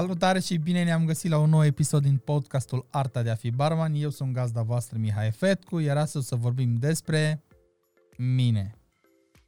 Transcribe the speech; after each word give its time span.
Salutare 0.00 0.40
și 0.40 0.56
bine 0.56 0.84
ne-am 0.84 1.04
găsit 1.04 1.30
la 1.30 1.38
un 1.38 1.50
nou 1.50 1.64
episod 1.64 2.02
din 2.02 2.16
podcastul 2.16 2.86
Arta 2.90 3.22
de 3.22 3.30
a 3.30 3.34
fi 3.34 3.50
barman. 3.50 3.94
Eu 3.94 4.10
sunt 4.10 4.32
gazda 4.32 4.62
voastră 4.62 4.98
Mihai 4.98 5.30
Fetcu, 5.30 5.78
iar 5.78 5.96
astăzi 5.96 6.26
să 6.26 6.36
vorbim 6.36 6.74
despre 6.74 7.42
mine. 8.16 8.74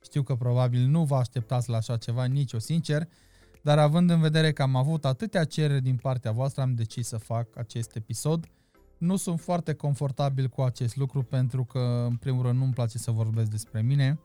Știu 0.02 0.22
că 0.22 0.34
probabil 0.34 0.86
nu 0.86 1.04
vă 1.04 1.16
așteptați 1.16 1.70
la 1.70 1.76
așa 1.76 1.96
ceva, 1.96 2.24
nici 2.24 2.52
eu 2.52 2.58
sincer, 2.58 3.08
dar 3.62 3.78
având 3.78 4.10
în 4.10 4.20
vedere 4.20 4.52
că 4.52 4.62
am 4.62 4.76
avut 4.76 5.04
atâtea 5.04 5.44
cereri 5.44 5.82
din 5.82 5.96
partea 5.96 6.32
voastră, 6.32 6.62
am 6.62 6.74
decis 6.74 7.06
să 7.06 7.16
fac 7.16 7.48
acest 7.56 7.96
episod. 7.96 8.46
Nu 8.98 9.16
sunt 9.16 9.40
foarte 9.40 9.72
confortabil 9.72 10.48
cu 10.48 10.60
acest 10.60 10.96
lucru 10.96 11.22
pentru 11.22 11.64
că, 11.64 12.06
în 12.08 12.16
primul 12.16 12.42
rând, 12.42 12.58
nu-mi 12.58 12.72
place 12.72 12.98
să 12.98 13.10
vorbesc 13.10 13.50
despre 13.50 13.82
mine, 13.82 14.20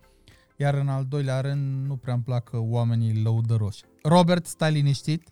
iar 0.57 0.73
în 0.73 0.87
al 0.87 1.05
doilea 1.05 1.41
rând, 1.41 1.87
nu 1.87 1.95
prea 1.95 2.13
îmi 2.13 2.23
plac 2.23 2.49
oamenii 2.53 3.21
lăudăroși. 3.21 3.83
Robert, 4.03 4.45
stai 4.45 4.71
liniștit, 4.71 5.31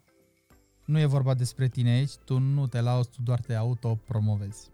nu 0.86 1.00
e 1.00 1.06
vorba 1.06 1.34
despre 1.34 1.68
tine 1.68 1.90
aici, 1.90 2.16
tu 2.16 2.38
nu 2.38 2.68
te 2.68 2.82
lauzi, 2.82 3.10
tu 3.10 3.22
doar 3.22 3.40
te 3.40 3.54
autopromovezi. 3.54 4.70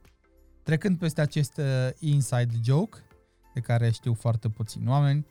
Trecând 0.63 0.97
peste 0.97 1.21
acest 1.21 1.57
uh, 1.57 1.89
inside 1.99 2.53
joke, 2.63 2.97
de 3.53 3.59
care 3.59 3.91
știu 3.91 4.13
foarte 4.13 4.49
puțini 4.49 4.87
oameni, 4.87 5.25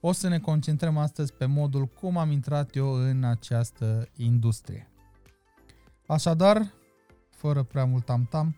o 0.00 0.12
să 0.12 0.28
ne 0.28 0.38
concentrăm 0.38 0.96
astăzi 0.96 1.32
pe 1.32 1.44
modul 1.44 1.86
cum 1.86 2.16
am 2.16 2.30
intrat 2.30 2.74
eu 2.74 2.92
în 2.92 3.24
această 3.24 4.08
industrie. 4.16 4.90
Așadar, 6.06 6.72
fără 7.30 7.62
prea 7.62 7.84
mult 7.84 8.04
tam-tam, 8.04 8.56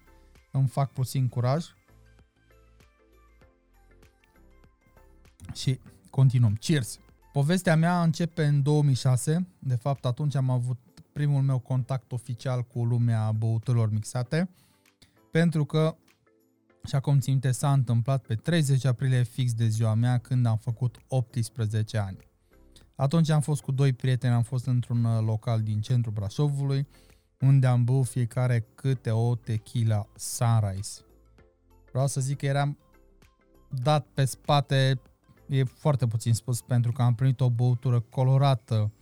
îmi 0.52 0.68
fac 0.68 0.92
puțin 0.92 1.28
curaj 1.28 1.66
și 5.54 5.80
continuăm. 6.10 6.54
Cheers! 6.54 6.98
Povestea 7.32 7.76
mea 7.76 8.02
începe 8.02 8.44
în 8.44 8.62
2006, 8.62 9.48
de 9.58 9.74
fapt 9.74 10.04
atunci 10.04 10.34
am 10.34 10.50
avut 10.50 10.78
primul 11.12 11.42
meu 11.42 11.58
contact 11.58 12.12
oficial 12.12 12.62
cu 12.62 12.84
lumea 12.84 13.32
băuturilor 13.32 13.90
mixate, 13.90 14.50
pentru 15.30 15.64
că, 15.64 15.96
și 16.84 16.94
acum 16.94 17.18
țin 17.18 17.32
minte, 17.32 17.50
s-a 17.50 17.72
întâmplat 17.72 18.26
pe 18.26 18.34
30 18.34 18.84
aprilie 18.84 19.22
fix 19.22 19.52
de 19.54 19.66
ziua 19.66 19.94
mea 19.94 20.18
când 20.18 20.46
am 20.46 20.56
făcut 20.56 20.98
18 21.08 21.98
ani. 21.98 22.18
Atunci 22.94 23.28
am 23.28 23.40
fost 23.40 23.62
cu 23.62 23.72
doi 23.72 23.92
prieteni, 23.92 24.34
am 24.34 24.42
fost 24.42 24.66
într-un 24.66 25.04
uh, 25.04 25.22
local 25.24 25.60
din 25.60 25.80
centrul 25.80 26.12
Brașovului, 26.12 26.88
unde 27.40 27.66
am 27.66 27.84
băut 27.84 28.06
fiecare 28.06 28.66
câte 28.74 29.10
o 29.10 29.34
tequila 29.34 30.06
Sunrise. 30.16 31.00
Vreau 31.90 32.06
să 32.06 32.20
zic 32.20 32.38
că 32.38 32.46
eram 32.46 32.78
dat 33.68 34.06
pe 34.14 34.24
spate, 34.24 35.00
e 35.48 35.64
foarte 35.64 36.06
puțin 36.06 36.34
spus, 36.34 36.60
pentru 36.60 36.92
că 36.92 37.02
am 37.02 37.14
primit 37.14 37.40
o 37.40 37.50
băutură 37.50 38.00
colorată, 38.00 38.92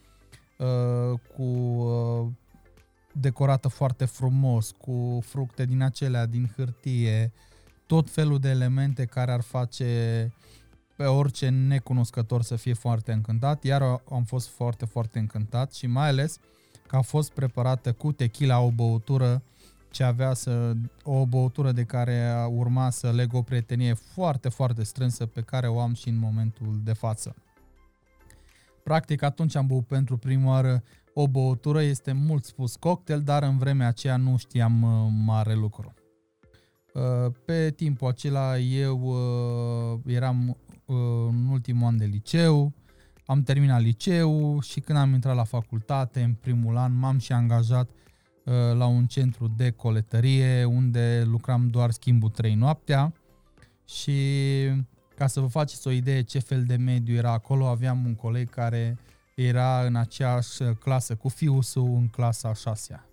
Uh, 0.61 1.19
cu 1.37 1.43
uh, 1.43 2.27
decorată 3.13 3.69
foarte 3.69 4.05
frumos, 4.05 4.71
cu 4.71 5.19
fructe 5.23 5.65
din 5.65 5.83
acelea, 5.83 6.27
din 6.27 6.53
hârtie, 6.57 7.33
tot 7.87 8.11
felul 8.11 8.39
de 8.39 8.49
elemente 8.49 9.05
care 9.05 9.33
ar 9.33 9.41
face 9.41 10.33
pe 10.97 11.05
orice 11.05 11.49
necunoscător 11.49 12.43
să 12.43 12.57
fie 12.57 12.75
foarte 12.75 13.13
încântat, 13.13 13.65
iar 13.65 13.83
am 14.11 14.25
fost 14.25 14.49
foarte, 14.49 14.85
foarte 14.85 15.19
încântat 15.19 15.73
și 15.73 15.87
mai 15.87 16.09
ales 16.09 16.39
că 16.87 16.97
a 16.97 17.01
fost 17.01 17.33
preparată 17.33 17.93
cu 17.93 18.13
tequila, 18.13 18.61
o 18.61 18.71
băutură 18.71 19.43
ce 19.91 20.03
avea 20.03 20.35
să, 20.35 20.73
o 21.03 21.27
băutură 21.27 21.73
de 21.73 21.85
care 21.85 22.47
urma 22.49 22.91
să 22.91 23.11
leg 23.11 23.35
o 23.35 23.43
prietenie 23.43 23.95
foarte, 23.95 24.49
foarte 24.49 24.83
strânsă 24.83 25.27
pe 25.27 25.41
care 25.41 25.69
o 25.69 25.81
am 25.81 25.95
și 25.95 26.09
în 26.09 26.19
momentul 26.19 26.81
de 26.85 26.93
față. 26.93 27.35
Practic 28.83 29.23
atunci 29.23 29.57
am 29.57 29.67
băut 29.67 29.87
pentru 29.87 30.17
prima 30.17 30.49
oară 30.49 30.83
o 31.15 31.29
băutură, 31.29 31.83
este 31.83 32.13
mult 32.13 32.45
spus 32.45 32.77
cocktail, 32.77 33.21
dar 33.21 33.43
în 33.43 33.59
vremea 33.59 33.87
aceea 33.87 34.17
nu 34.17 34.37
știam 34.37 34.83
uh, 34.83 35.13
mare 35.25 35.55
lucru. 35.55 35.95
Uh, 36.95 37.33
pe 37.45 37.71
timpul 37.71 38.09
acela 38.09 38.59
eu 38.59 39.01
uh, 39.01 40.01
eram 40.07 40.57
în 40.87 41.49
ultimul 41.51 41.87
an 41.87 41.97
de 41.97 42.05
liceu, 42.05 42.73
am 43.27 43.43
terminat 43.43 43.81
liceu 43.81 44.61
și 44.61 44.81
când 44.81 44.99
am 44.99 45.13
intrat 45.15 45.35
la 45.35 45.45
facultate, 45.45 46.23
în 46.23 46.35
primul 46.35 46.77
an, 46.77 46.99
m-am 46.99 47.19
și 47.19 47.33
angajat 47.33 47.91
la 48.75 48.87
un 48.87 49.07
centru 49.07 49.49
de 49.57 49.71
coletărie 49.71 50.65
unde 50.65 51.23
lucram 51.27 51.69
doar 51.69 51.91
schimbul 51.91 52.29
3 52.29 52.55
noaptea 52.55 53.13
și 53.85 54.13
ca 55.21 55.27
să 55.27 55.41
vă 55.41 55.47
faceți 55.47 55.87
o 55.87 55.91
idee 55.91 56.23
ce 56.23 56.39
fel 56.39 56.65
de 56.65 56.77
mediu 56.77 57.15
era 57.15 57.33
acolo, 57.33 57.67
aveam 57.67 58.05
un 58.05 58.15
coleg 58.15 58.51
care 58.51 58.99
era 59.35 59.85
în 59.85 59.97
aceeași 59.97 60.63
clasă 60.63 61.15
cu 61.15 61.29
fiul 61.29 61.63
său 61.63 61.97
în 61.97 62.09
clasa 62.09 62.55
6 62.55 63.05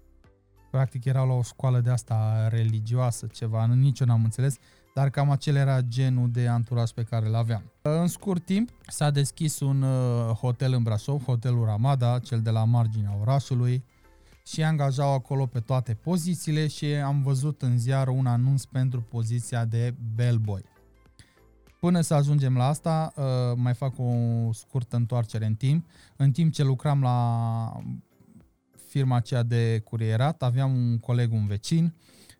Practic 0.72 1.06
era 1.06 1.24
la 1.24 1.34
o 1.34 1.42
școală 1.42 1.80
de 1.80 1.90
asta 1.90 2.48
religioasă, 2.48 3.28
ceva, 3.34 3.66
nici 3.66 4.00
eu 4.00 4.08
n-am 4.08 4.24
înțeles, 4.24 4.58
dar 4.96 5.10
cam 5.10 5.30
acel 5.30 5.56
era 5.56 5.82
genul 5.82 6.30
de 6.32 6.48
anturaj 6.48 6.90
pe 6.90 7.04
care 7.04 7.28
îl 7.28 7.36
aveam. 7.36 7.72
În 7.82 8.08
scurt 8.08 8.46
timp 8.46 8.70
s-a 8.88 9.10
deschis 9.10 9.60
un 9.60 9.82
uh, 9.82 10.36
hotel 10.36 10.74
în 10.74 10.84
Brașov, 10.84 11.24
hotelul 11.24 11.66
Ramada, 11.66 12.20
cel 12.20 12.42
de 12.42 12.50
la 12.50 12.64
marginea 12.64 13.18
orașului, 13.22 13.84
și 14.46 14.64
angajau 14.64 15.14
acolo 15.14 15.46
pe 15.46 15.60
toate 15.60 15.94
pozițiile 15.94 16.68
și 16.68 16.86
am 16.86 17.22
văzut 17.22 17.62
în 17.62 17.78
ziar 17.78 18.08
un 18.08 18.26
anunț 18.26 18.64
pentru 18.64 19.02
poziția 19.02 19.66
de 19.66 19.94
bellboy. 20.16 20.76
Până 21.80 22.02
să 22.02 22.14
ajungem 22.14 22.58
la 22.58 22.68
asta, 22.68 23.14
uh, 23.16 23.24
mai 23.56 23.74
fac 23.74 23.94
o 24.00 24.14
scurtă 24.54 24.96
întoarcere 24.96 25.46
în 25.46 25.56
timp. 25.56 25.86
În 26.16 26.32
timp 26.32 26.54
ce 26.54 26.64
lucram 26.64 27.02
la 27.02 27.82
firma 28.88 29.16
aceea 29.16 29.44
de 29.44 29.82
curierat, 29.84 30.44
aveam 30.44 30.76
un 30.76 31.00
coleg, 31.00 31.34
un 31.34 31.48
vecin, 31.48 31.94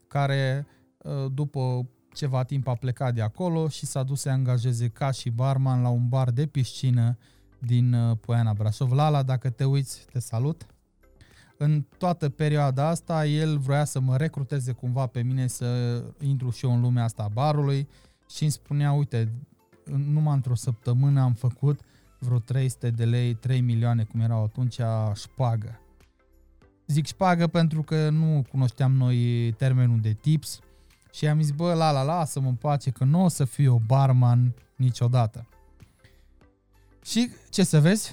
care 0.08 0.68
uh, 0.98 1.32
după 1.34 1.90
ceva 2.14 2.44
timp 2.44 2.68
a 2.68 2.76
plecat 2.76 3.14
de 3.14 3.22
acolo 3.22 3.68
și 3.68 3.86
s-a 3.86 4.04
dus 4.04 4.22
să 4.22 4.30
angajeze 4.30 4.88
ca 4.88 5.12
și 5.12 5.30
barman 5.30 5.82
la 5.82 5.90
un 5.90 6.08
bar 6.08 6.32
de 6.32 6.46
piscină 6.46 7.18
din 7.60 7.94
uh, 7.94 8.18
Poiana 8.22 8.54
Brașov. 8.54 8.92
Lala, 8.92 9.24
dacă 9.24 9.50
te 9.50 9.64
uiți, 9.64 10.06
te 10.12 10.20
salut. 10.20 10.66
În 11.58 11.86
toată 11.98 12.30
perioada 12.30 12.88
asta, 12.88 13.26
el 13.26 13.58
vrea 13.58 13.86
să 13.86 14.00
mă 14.00 14.18
recruteze 14.18 14.72
cumva 14.72 15.06
pe 15.06 15.22
mine 15.22 15.48
să 15.48 16.04
intru 16.22 16.50
și 16.50 16.66
eu 16.66 16.74
în 16.74 16.82
lumea 16.82 17.04
asta 17.04 17.24
a 17.24 17.28
barului 17.28 17.88
și 18.30 18.42
îmi 18.42 18.52
spunea, 18.52 18.92
uite, 18.92 19.32
numai 19.86 20.34
într-o 20.34 20.56
săptămână 20.56 21.22
am 21.22 21.34
făcut 21.34 21.80
vreo 22.20 22.40
300 22.40 22.90
de 22.90 23.06
lei, 23.06 23.34
3 23.34 23.62
milioane, 23.62 24.04
cum 24.04 24.20
erau 24.20 24.44
atunci, 24.44 24.80
șpagă. 25.14 25.80
Zic 26.88 27.06
șpagă 27.06 27.48
pentru 27.48 27.84
că 27.84 28.10
nu 28.10 28.46
cunoșteam 28.50 28.92
noi 28.92 29.52
termenul 29.58 30.00
de 30.00 30.14
tips 30.14 30.60
și 31.12 31.28
am 31.28 31.42
zis, 31.42 31.52
bă, 31.52 31.74
la, 31.74 31.92
la, 31.92 32.02
lasă-mă 32.02 32.48
în 32.48 32.56
pace 32.56 32.90
că 32.90 33.04
nu 33.04 33.24
o 33.24 33.28
să 33.28 33.46
fiu 33.46 33.82
barman 33.86 34.54
niciodată. 34.76 35.48
Și 37.04 37.30
ce 37.50 37.64
să 37.64 37.80
vezi, 37.80 38.12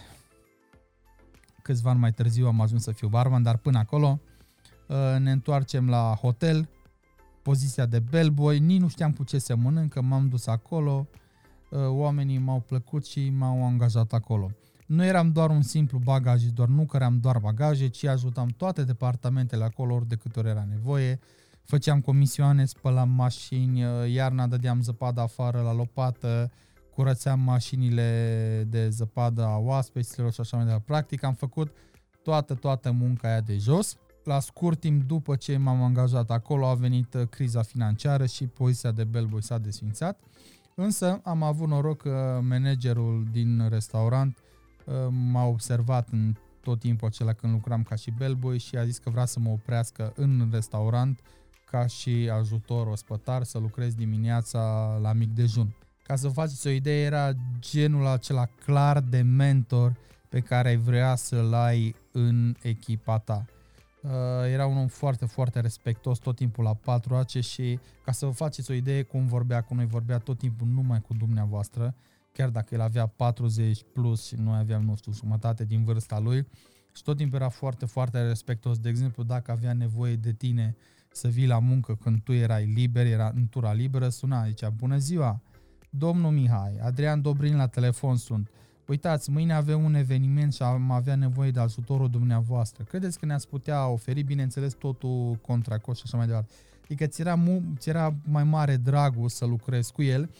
câțiva 1.62 1.90
ani 1.90 1.98
mai 1.98 2.12
târziu 2.12 2.46
am 2.46 2.60
ajuns 2.60 2.82
să 2.82 2.92
fiu 2.92 3.08
barman, 3.08 3.42
dar 3.42 3.56
până 3.56 3.78
acolo 3.78 4.20
uh, 4.86 4.96
ne 5.18 5.30
întoarcem 5.30 5.88
la 5.88 6.14
hotel, 6.20 6.68
poziția 7.44 7.86
de 7.86 7.98
bellboy, 7.98 8.58
nici 8.58 8.80
nu 8.80 8.88
știam 8.88 9.12
cu 9.12 9.24
ce 9.24 9.38
se 9.38 9.54
mănâncă, 9.54 10.02
m-am 10.02 10.28
dus 10.28 10.46
acolo, 10.46 11.06
ă, 11.72 11.88
oamenii 11.88 12.38
m-au 12.38 12.60
plăcut 12.60 13.06
și 13.06 13.30
m-au 13.30 13.64
angajat 13.66 14.12
acolo. 14.12 14.50
Nu 14.86 15.04
eram 15.04 15.32
doar 15.32 15.50
un 15.50 15.62
simplu 15.62 16.00
doar 16.54 16.68
nu 16.68 16.84
căream 16.84 17.18
doar 17.20 17.38
bagaje, 17.38 17.88
ci 17.88 18.04
ajutam 18.04 18.48
toate 18.48 18.84
departamentele 18.84 19.64
acolo 19.64 19.94
ori 19.94 20.08
de 20.08 20.14
câte 20.14 20.38
ori 20.38 20.48
era 20.48 20.66
nevoie. 20.70 21.18
Făceam 21.64 22.00
comisioane, 22.00 22.64
spălam 22.64 23.10
mașini, 23.10 23.84
ă, 23.84 24.06
iarna 24.06 24.46
dădeam 24.46 24.82
zăpadă 24.82 25.20
afară 25.20 25.60
la 25.60 25.72
lopată, 25.72 26.50
curățeam 26.94 27.40
mașinile 27.40 28.66
de 28.68 28.88
zăpadă 28.88 29.44
a 29.44 29.56
oaspeților 29.56 30.32
și 30.32 30.40
așa 30.40 30.56
mai 30.56 30.64
departe. 30.64 30.86
Practic 30.86 31.22
am 31.22 31.34
făcut 31.34 31.76
toată, 32.22 32.54
toată 32.54 32.90
munca 32.90 33.28
aia 33.28 33.40
de 33.40 33.56
jos 33.56 33.96
la 34.24 34.40
scurt 34.40 34.80
timp 34.80 35.02
după 35.02 35.36
ce 35.36 35.56
m-am 35.56 35.82
angajat 35.82 36.30
acolo 36.30 36.66
a 36.66 36.74
venit 36.74 37.14
uh, 37.14 37.22
criza 37.28 37.62
financiară 37.62 38.26
și 38.26 38.46
poziția 38.46 38.90
de 38.90 39.04
bellboy 39.04 39.42
s-a 39.42 39.58
desfințat. 39.58 40.20
Însă 40.74 41.20
am 41.24 41.42
avut 41.42 41.68
noroc 41.68 42.02
că 42.02 42.40
managerul 42.48 43.26
din 43.32 43.68
restaurant 43.68 44.38
uh, 44.84 44.94
m-a 45.10 45.44
observat 45.46 46.08
în 46.10 46.34
tot 46.60 46.78
timpul 46.78 47.08
acela 47.08 47.32
când 47.32 47.52
lucram 47.52 47.82
ca 47.82 47.94
și 47.94 48.10
bellboy 48.10 48.58
și 48.58 48.76
a 48.76 48.84
zis 48.84 48.98
că 48.98 49.10
vrea 49.10 49.24
să 49.24 49.40
mă 49.40 49.50
oprească 49.50 50.12
în 50.16 50.48
restaurant 50.52 51.20
ca 51.70 51.86
și 51.86 52.30
ajutor 52.32 52.86
ospătar 52.86 53.42
să 53.42 53.58
lucrez 53.58 53.94
dimineața 53.94 54.94
la 55.02 55.12
mic 55.12 55.30
dejun. 55.30 55.74
Ca 56.02 56.16
să 56.16 56.26
vă 56.26 56.32
faceți 56.32 56.66
o 56.66 56.70
idee, 56.70 57.04
era 57.04 57.32
genul 57.58 58.06
acela 58.06 58.46
clar 58.64 59.00
de 59.00 59.20
mentor 59.20 59.96
pe 60.28 60.40
care 60.40 60.68
ai 60.68 60.76
vrea 60.76 61.14
să-l 61.14 61.52
ai 61.52 61.94
în 62.12 62.54
echipa 62.62 63.18
ta. 63.18 63.44
Uh, 64.04 64.10
era 64.52 64.66
un 64.66 64.76
om 64.76 64.86
foarte, 64.86 65.26
foarte 65.26 65.60
respectos 65.60 66.18
tot 66.18 66.36
timpul 66.36 66.64
la 66.64 66.74
patru 66.74 67.14
ace 67.14 67.40
și 67.40 67.78
ca 68.04 68.12
să 68.12 68.26
vă 68.26 68.32
faceți 68.32 68.70
o 68.70 68.74
idee 68.74 69.02
cum 69.02 69.26
vorbea 69.26 69.60
cu 69.60 69.74
noi, 69.74 69.86
vorbea 69.86 70.18
tot 70.18 70.38
timpul 70.38 70.66
numai 70.66 71.00
cu 71.00 71.14
dumneavoastră, 71.14 71.94
chiar 72.32 72.48
dacă 72.48 72.74
el 72.74 72.80
avea 72.80 73.06
40 73.06 73.80
plus 73.92 74.26
și 74.26 74.34
noi 74.34 74.58
aveam, 74.58 74.84
nu 74.84 74.96
știu, 74.96 75.12
jumătate 75.12 75.64
din 75.64 75.84
vârsta 75.84 76.18
lui, 76.18 76.46
și 76.94 77.02
tot 77.02 77.16
timpul 77.16 77.38
era 77.38 77.48
foarte, 77.48 77.86
foarte 77.86 78.26
respectos. 78.26 78.78
De 78.78 78.88
exemplu, 78.88 79.22
dacă 79.22 79.50
avea 79.50 79.72
nevoie 79.72 80.16
de 80.16 80.32
tine 80.32 80.76
să 81.12 81.28
vii 81.28 81.46
la 81.46 81.58
muncă 81.58 81.94
când 81.94 82.22
tu 82.22 82.32
erai 82.32 82.64
liber, 82.64 83.06
era 83.06 83.32
în 83.34 83.46
tura 83.48 83.72
liberă, 83.72 84.08
suna, 84.08 84.46
zicea, 84.46 84.70
bună 84.70 84.96
ziua, 84.96 85.40
domnul 85.90 86.30
Mihai, 86.30 86.78
Adrian 86.82 87.22
Dobrin 87.22 87.56
la 87.56 87.66
telefon 87.66 88.16
sunt. 88.16 88.50
Uitați, 88.86 89.30
mâine 89.30 89.52
avem 89.52 89.84
un 89.84 89.94
eveniment 89.94 90.54
și 90.54 90.62
am 90.62 90.90
avea 90.90 91.14
nevoie 91.14 91.50
de 91.50 91.60
ajutorul 91.60 92.10
dumneavoastră. 92.10 92.84
Credeți 92.84 93.18
că 93.18 93.26
ne-ați 93.26 93.48
putea 93.48 93.86
oferi, 93.86 94.22
bineînțeles, 94.22 94.72
totul 94.72 95.38
contra 95.46 95.78
cost 95.78 95.98
și 95.98 96.04
așa 96.06 96.16
mai 96.16 96.26
departe. 96.26 96.52
Adică 96.84 97.06
ți 97.06 97.20
era, 97.20 97.34
mu- 97.34 97.62
ți 97.78 97.88
era 97.88 98.14
mai 98.28 98.44
mare 98.44 98.76
dragul 98.76 99.28
să 99.28 99.44
lucrezi 99.44 99.92
cu 99.92 100.02
el 100.02 100.30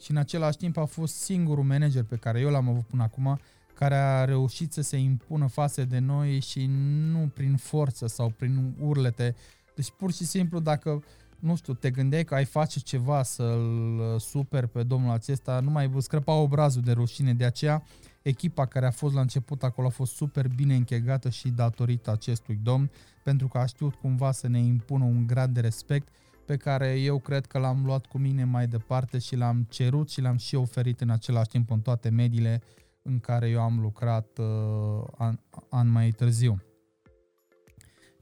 și 0.00 0.10
în 0.10 0.16
același 0.16 0.56
timp 0.56 0.76
a 0.76 0.84
fost 0.84 1.14
singurul 1.14 1.64
manager 1.64 2.02
pe 2.02 2.16
care 2.16 2.40
eu 2.40 2.50
l-am 2.50 2.68
avut 2.68 2.84
până 2.84 3.02
acum 3.02 3.40
care 3.74 3.94
a 3.94 4.24
reușit 4.24 4.72
să 4.72 4.80
se 4.80 4.96
impună 4.96 5.46
față 5.46 5.84
de 5.84 5.98
noi 5.98 6.40
și 6.40 6.66
nu 7.12 7.30
prin 7.34 7.56
forță 7.56 8.06
sau 8.06 8.32
prin 8.36 8.74
urlete. 8.80 9.34
Deci 9.74 9.90
pur 9.98 10.12
și 10.12 10.24
simplu 10.24 10.60
dacă, 10.60 11.02
nu 11.42 11.56
știu, 11.56 11.74
te 11.74 11.90
gândeai 11.90 12.24
că 12.24 12.34
ai 12.34 12.44
face 12.44 12.80
ceva 12.80 13.22
să-l 13.22 14.16
super 14.18 14.66
pe 14.66 14.82
domnul 14.82 15.10
acesta, 15.10 15.60
nu 15.60 15.70
mai 15.70 15.90
scrăpa 15.98 16.32
obrazul 16.32 16.82
de 16.82 16.92
rușine. 16.92 17.34
De 17.34 17.44
aceea 17.44 17.82
echipa 18.22 18.66
care 18.66 18.86
a 18.86 18.90
fost 18.90 19.14
la 19.14 19.20
început 19.20 19.62
acolo 19.62 19.86
a 19.86 19.90
fost 19.90 20.14
super 20.14 20.48
bine 20.48 20.74
închegată 20.74 21.28
și 21.28 21.48
datorită 21.48 22.10
acestui 22.10 22.58
domn, 22.62 22.90
pentru 23.22 23.48
că 23.48 23.58
a 23.58 23.66
știut 23.66 23.94
cumva 23.94 24.32
să 24.32 24.48
ne 24.48 24.58
impună 24.58 25.04
un 25.04 25.26
grad 25.26 25.50
de 25.50 25.60
respect 25.60 26.08
pe 26.44 26.56
care 26.56 27.00
eu 27.00 27.18
cred 27.18 27.46
că 27.46 27.58
l-am 27.58 27.84
luat 27.84 28.06
cu 28.06 28.18
mine 28.18 28.44
mai 28.44 28.66
departe 28.66 29.18
și 29.18 29.36
l-am 29.36 29.66
cerut 29.68 30.10
și 30.10 30.20
l-am 30.20 30.36
și 30.36 30.54
oferit 30.54 31.00
în 31.00 31.10
același 31.10 31.48
timp 31.48 31.70
în 31.70 31.80
toate 31.80 32.08
mediile 32.08 32.62
în 33.02 33.18
care 33.18 33.48
eu 33.48 33.60
am 33.60 33.80
lucrat 33.80 34.38
uh, 34.38 35.04
an, 35.16 35.38
an 35.68 35.88
mai 35.88 36.10
târziu. 36.10 36.62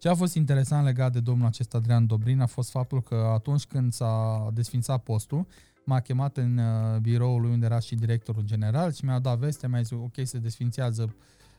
Ce 0.01 0.09
a 0.09 0.15
fost 0.15 0.35
interesant 0.35 0.85
legat 0.85 1.13
de 1.13 1.21
domnul 1.21 1.47
acesta 1.47 1.77
Adrian 1.77 2.07
Dobrin 2.07 2.41
a 2.41 2.47
fost 2.47 2.71
faptul 2.71 3.03
că 3.03 3.15
atunci 3.15 3.65
când 3.65 3.93
s-a 3.93 4.49
desfințat 4.53 5.03
postul, 5.03 5.47
m-a 5.85 6.01
chemat 6.01 6.37
în 6.37 6.59
uh, 6.59 6.99
biroul 7.01 7.41
lui 7.41 7.51
unde 7.51 7.67
era 7.67 7.79
și 7.79 7.95
directorul 7.95 8.43
general 8.43 8.93
și 8.93 9.05
mi-a 9.05 9.19
dat 9.19 9.39
veste, 9.39 9.69
mi-a 9.69 9.81
zis 9.81 9.91
ok, 9.91 10.15
se 10.23 10.39
desfințează 10.39 11.15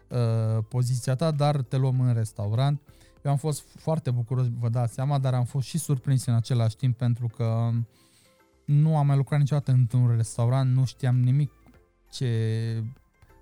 uh, 0.07 0.63
poziția 0.69 1.15
ta, 1.15 1.31
dar 1.31 1.61
te 1.61 1.77
luăm 1.77 1.99
în 1.99 2.13
restaurant. 2.13 2.81
Eu 3.23 3.31
am 3.31 3.38
fost 3.38 3.63
foarte 3.75 4.11
bucuros, 4.11 4.45
vă 4.59 4.69
dați 4.69 4.93
seama, 4.93 5.17
dar 5.17 5.33
am 5.33 5.45
fost 5.45 5.67
și 5.67 5.77
surprins 5.77 6.25
în 6.25 6.33
același 6.33 6.75
timp 6.75 6.97
pentru 6.97 7.27
că 7.27 7.69
nu 8.65 8.97
am 8.97 9.07
mai 9.07 9.15
lucrat 9.15 9.39
niciodată 9.39 9.71
într-un 9.71 10.15
restaurant, 10.15 10.75
nu 10.75 10.85
știam 10.85 11.19
nimic 11.19 11.51
ce 12.11 12.83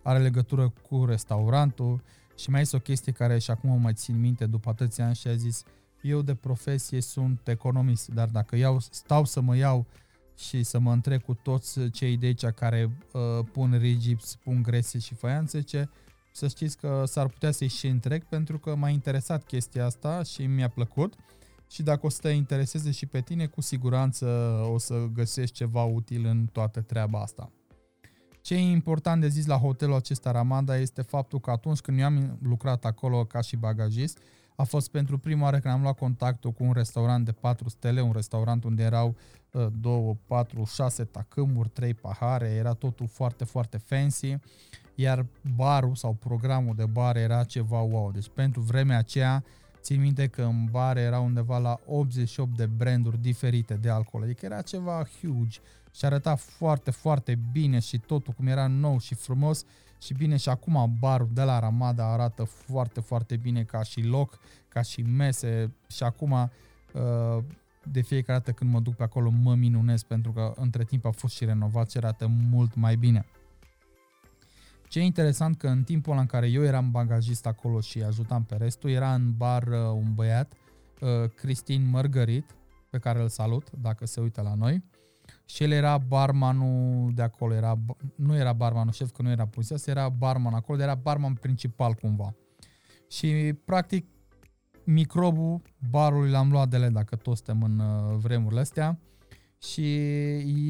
are 0.03 0.19
legătură 0.19 0.73
cu 0.89 1.05
restaurantul 1.05 2.01
și 2.39 2.49
mai 2.49 2.61
este 2.61 2.75
o 2.75 2.79
chestie 2.79 3.11
care 3.11 3.39
și 3.39 3.51
acum 3.51 3.81
mai 3.81 3.93
țin 3.93 4.19
minte 4.19 4.45
după 4.45 4.69
atâția 4.69 5.05
ani 5.05 5.15
și 5.15 5.27
a 5.27 5.35
zis 5.35 5.63
eu 6.01 6.21
de 6.21 6.35
profesie 6.35 7.01
sunt 7.01 7.47
economist, 7.47 8.07
dar 8.07 8.27
dacă 8.27 8.55
iau, 8.55 8.79
stau 8.79 9.25
să 9.25 9.41
mă 9.41 9.55
iau 9.55 9.85
și 10.37 10.63
să 10.63 10.79
mă 10.79 10.91
întrec 10.91 11.23
cu 11.23 11.33
toți 11.33 11.89
cei 11.89 12.17
de 12.17 12.25
aici 12.25 12.45
care 12.45 12.91
uh, 13.13 13.45
pun 13.51 13.77
rigips, 13.79 14.35
pun 14.35 14.61
grese 14.61 14.99
și 14.99 15.13
făianțe, 15.15 15.61
ce 15.61 15.89
să 16.31 16.47
știți 16.47 16.77
că 16.77 17.03
s-ar 17.05 17.27
putea 17.27 17.51
să-i 17.51 17.67
și 17.67 17.87
întreg 17.87 18.23
pentru 18.23 18.59
că 18.59 18.75
m-a 18.75 18.89
interesat 18.89 19.43
chestia 19.43 19.85
asta 19.85 20.23
și 20.23 20.45
mi-a 20.45 20.69
plăcut 20.69 21.13
și 21.69 21.83
dacă 21.83 22.05
o 22.05 22.09
să 22.09 22.19
te 22.21 22.29
intereseze 22.29 22.91
și 22.91 23.05
pe 23.05 23.21
tine, 23.21 23.45
cu 23.45 23.61
siguranță 23.61 24.25
o 24.71 24.77
să 24.77 25.07
găsești 25.13 25.55
ceva 25.55 25.83
util 25.83 26.25
în 26.25 26.45
toată 26.45 26.81
treaba 26.81 27.21
asta. 27.21 27.51
Ce 28.49 28.55
e 28.55 28.71
important 28.71 29.21
de 29.21 29.27
zis 29.27 29.45
la 29.45 29.57
hotelul 29.57 29.95
acesta 29.95 30.31
Ramada 30.31 30.77
este 30.77 31.01
faptul 31.01 31.39
că 31.39 31.51
atunci 31.51 31.79
când 31.79 31.99
eu 31.99 32.05
am 32.05 32.37
lucrat 32.41 32.85
acolo 32.85 33.25
ca 33.25 33.41
și 33.41 33.55
bagajist, 33.55 34.19
a 34.55 34.63
fost 34.63 34.91
pentru 34.91 35.17
prima 35.17 35.43
oară 35.43 35.59
când 35.59 35.73
am 35.73 35.81
luat 35.81 35.97
contactul 35.97 36.51
cu 36.51 36.63
un 36.63 36.71
restaurant 36.71 37.25
de 37.25 37.31
4 37.31 37.69
stele, 37.69 38.01
un 38.01 38.11
restaurant 38.11 38.63
unde 38.63 38.83
erau 38.83 39.15
2, 39.81 40.17
4, 40.25 40.63
6 40.63 41.03
tacâmuri, 41.03 41.69
3 41.69 41.93
pahare, 41.93 42.47
era 42.47 42.73
totul 42.73 43.07
foarte, 43.07 43.43
foarte 43.43 43.77
fancy, 43.77 44.37
iar 44.95 45.25
barul 45.55 45.95
sau 45.95 46.13
programul 46.13 46.75
de 46.75 46.85
bar 46.85 47.15
era 47.15 47.43
ceva 47.43 47.79
wow. 47.79 48.11
Deci 48.11 48.29
pentru 48.33 48.61
vremea 48.61 48.97
aceea, 48.97 49.43
țin 49.81 50.01
minte 50.01 50.27
că 50.27 50.41
în 50.41 50.65
bar 50.71 50.97
era 50.97 51.19
undeva 51.19 51.57
la 51.57 51.79
88 51.85 52.57
de 52.57 52.65
branduri 52.65 53.21
diferite 53.21 53.73
de 53.73 53.89
alcool, 53.89 54.23
adică 54.23 54.45
era 54.45 54.61
ceva 54.61 55.07
huge 55.21 55.59
și 55.95 56.05
arăta 56.05 56.35
foarte, 56.35 56.91
foarte 56.91 57.39
bine 57.51 57.79
și 57.79 57.97
totul 57.99 58.33
cum 58.33 58.47
era 58.47 58.67
nou 58.67 58.99
și 58.99 59.15
frumos. 59.15 59.65
Și 60.01 60.13
bine 60.13 60.37
și 60.37 60.49
acum 60.49 60.95
barul 60.99 61.29
de 61.33 61.41
la 61.41 61.59
Ramada 61.59 62.11
arată 62.11 62.43
foarte, 62.43 62.99
foarte 62.99 63.35
bine 63.35 63.63
ca 63.63 63.83
și 63.83 64.01
loc, 64.01 64.39
ca 64.67 64.81
și 64.81 65.01
mese. 65.01 65.73
Și 65.87 66.03
acum 66.03 66.31
uh, 66.31 67.43
de 67.83 68.01
fiecare 68.01 68.37
dată 68.37 68.51
când 68.51 68.71
mă 68.71 68.79
duc 68.79 68.95
pe 68.95 69.03
acolo 69.03 69.29
mă 69.29 69.55
minunez 69.55 70.03
pentru 70.03 70.31
că 70.31 70.53
între 70.55 70.83
timp 70.83 71.05
a 71.05 71.11
fost 71.11 71.35
și 71.35 71.45
renovat 71.45 71.91
și 71.91 71.97
arată 71.97 72.27
mult 72.27 72.75
mai 72.75 72.95
bine. 72.95 73.25
Ce 74.87 74.99
e 74.99 75.03
interesant 75.03 75.57
că 75.57 75.67
în 75.67 75.83
timpul 75.83 76.17
în 76.17 76.25
care 76.25 76.47
eu 76.47 76.63
eram 76.63 76.91
bagajist 76.91 77.45
acolo 77.45 77.79
și 77.79 78.01
ajutam 78.01 78.43
pe 78.43 78.55
restul, 78.55 78.89
era 78.89 79.13
în 79.13 79.33
bar 79.37 79.63
uh, 79.63 79.77
un 79.93 80.13
băiat, 80.13 80.53
uh, 81.01 81.29
Cristin 81.35 81.89
Mărgărit, 81.89 82.55
pe 82.89 82.97
care 82.97 83.21
îl 83.21 83.29
salut 83.29 83.71
dacă 83.71 84.05
se 84.05 84.19
uită 84.19 84.41
la 84.41 84.53
noi, 84.53 84.83
și 85.49 85.63
el 85.63 85.71
era 85.71 85.97
barmanul 85.97 87.11
de 87.13 87.21
acolo, 87.21 87.53
era, 87.53 87.79
nu 88.15 88.35
era 88.35 88.53
barmanul 88.53 88.93
șef, 88.93 89.11
că 89.11 89.21
nu 89.21 89.29
era 89.29 89.47
pusias, 89.47 89.87
era 89.87 90.09
barman 90.09 90.53
acolo, 90.53 90.77
dar 90.77 90.87
era 90.87 90.95
barman 90.95 91.33
principal 91.33 91.93
cumva. 91.93 92.35
Și 93.07 93.53
practic 93.65 94.05
microbul 94.83 95.61
barului 95.89 96.29
l-am 96.29 96.51
luat 96.51 96.69
de 96.69 96.75
ele, 96.75 96.89
dacă 96.89 97.15
toți 97.15 97.41
suntem 97.45 97.63
în 97.63 97.79
uh, 97.79 98.17
vremurile 98.17 98.59
astea, 98.59 98.99
și 99.61 99.95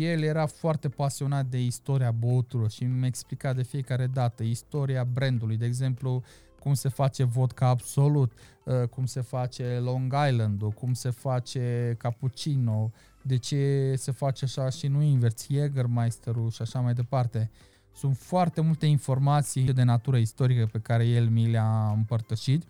el 0.03 0.21
era 0.21 0.45
foarte 0.45 0.89
pasionat 0.89 1.45
de 1.45 1.63
istoria 1.63 2.12
băuturilor 2.12 2.71
și 2.71 2.83
mi 2.83 3.07
explica 3.07 3.53
de 3.53 3.63
fiecare 3.63 4.07
dată 4.07 4.43
istoria 4.43 5.03
brandului, 5.03 5.57
de 5.57 5.65
exemplu, 5.65 6.24
cum 6.60 6.74
se 6.74 6.89
face 6.89 7.24
vodka 7.24 7.68
absolut, 7.68 8.32
uh, 8.63 8.88
cum 8.88 9.06
se 9.06 9.22
face 9.22 9.80
Long 9.84 10.13
Island, 10.30 10.74
cum 10.74 10.94
se 10.94 11.10
face 11.10 11.96
cappuccino, 11.98 12.92
de 13.22 13.38
ce 13.38 13.94
se 13.98 14.12
face 14.12 14.46
așa 14.46 14.70
și 14.70 14.88
nu 14.88 15.01
invers, 15.01 15.48
Jägermeisterul 15.48 16.50
și 16.50 16.62
așa 16.62 16.80
mai 16.80 16.94
departe. 16.94 17.51
Sunt 17.96 18.18
foarte 18.18 18.62
multe 18.62 18.86
informații 18.86 19.74
de 19.74 19.84
natură 19.84 20.18
istorică 20.18 20.70
pe 20.72 20.80
care 20.80 21.06
el 21.08 21.30
mi 21.30 21.50
le-a 21.50 21.92
împărtășit 21.96 22.63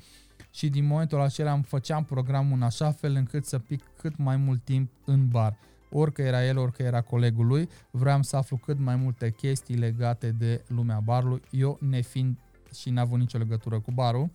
și 0.52 0.70
din 0.70 0.86
momentul 0.86 1.22
acela 1.22 1.54
îmi 1.54 1.64
făceam 1.64 2.04
programul 2.04 2.56
în 2.56 2.62
așa 2.62 2.92
fel 2.92 3.16
încât 3.16 3.46
să 3.46 3.60
pic 3.60 3.84
cât 4.02 4.18
mai 4.18 4.38
mult 4.38 4.64
timp 4.64 4.92
în 5.06 5.28
bar. 5.28 5.58
Orică 5.92 6.22
era 6.22 6.46
el, 6.46 6.58
orică 6.58 6.84
era 6.84 7.02
colegul 7.02 7.48
lui, 7.48 7.70
vreau 7.92 8.22
să 8.22 8.36
aflu 8.36 8.58
cât 8.58 8.80
mai 8.80 8.96
multe 8.96 9.32
chestii 9.32 9.76
legate 9.76 10.32
de 10.32 10.62
lumea 10.68 11.00
barului, 11.00 11.42
eu 11.52 11.78
nefiind 11.82 12.38
și 12.74 12.90
n-avut 12.90 13.20
nicio 13.20 13.38
legătură 13.38 13.80
cu 13.80 13.92
barul. 13.92 14.30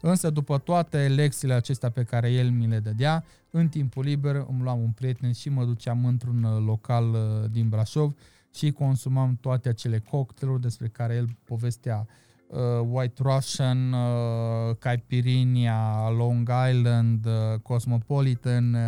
Însă 0.00 0.30
după 0.30 0.58
toate 0.58 1.08
lecțiile 1.08 1.54
acestea 1.54 1.90
pe 1.90 2.02
care 2.02 2.32
el 2.32 2.50
mi 2.50 2.66
le 2.66 2.78
dădea, 2.78 3.24
în 3.50 3.68
timpul 3.68 4.04
liber 4.04 4.34
îmi 4.34 4.62
luam 4.62 4.80
un 4.80 4.90
prieten 4.90 5.32
și 5.32 5.48
mă 5.48 5.64
duceam 5.64 6.04
într-un 6.04 6.42
uh, 6.42 6.62
local 6.66 7.10
uh, 7.10 7.50
din 7.50 7.68
Brașov 7.68 8.14
și 8.54 8.70
consumam 8.70 9.38
toate 9.40 9.68
acele 9.68 9.98
cocktailuri 9.98 10.60
despre 10.60 10.88
care 10.88 11.14
el 11.14 11.28
povestea. 11.44 12.06
Uh, 12.46 12.88
White 12.90 13.22
Russian, 13.22 13.92
uh, 13.92 14.76
Caipirinha, 14.78 16.10
Long 16.10 16.50
Island, 16.70 17.26
uh, 17.26 17.60
Cosmopolitan, 17.62 18.74
uh, 18.74 18.80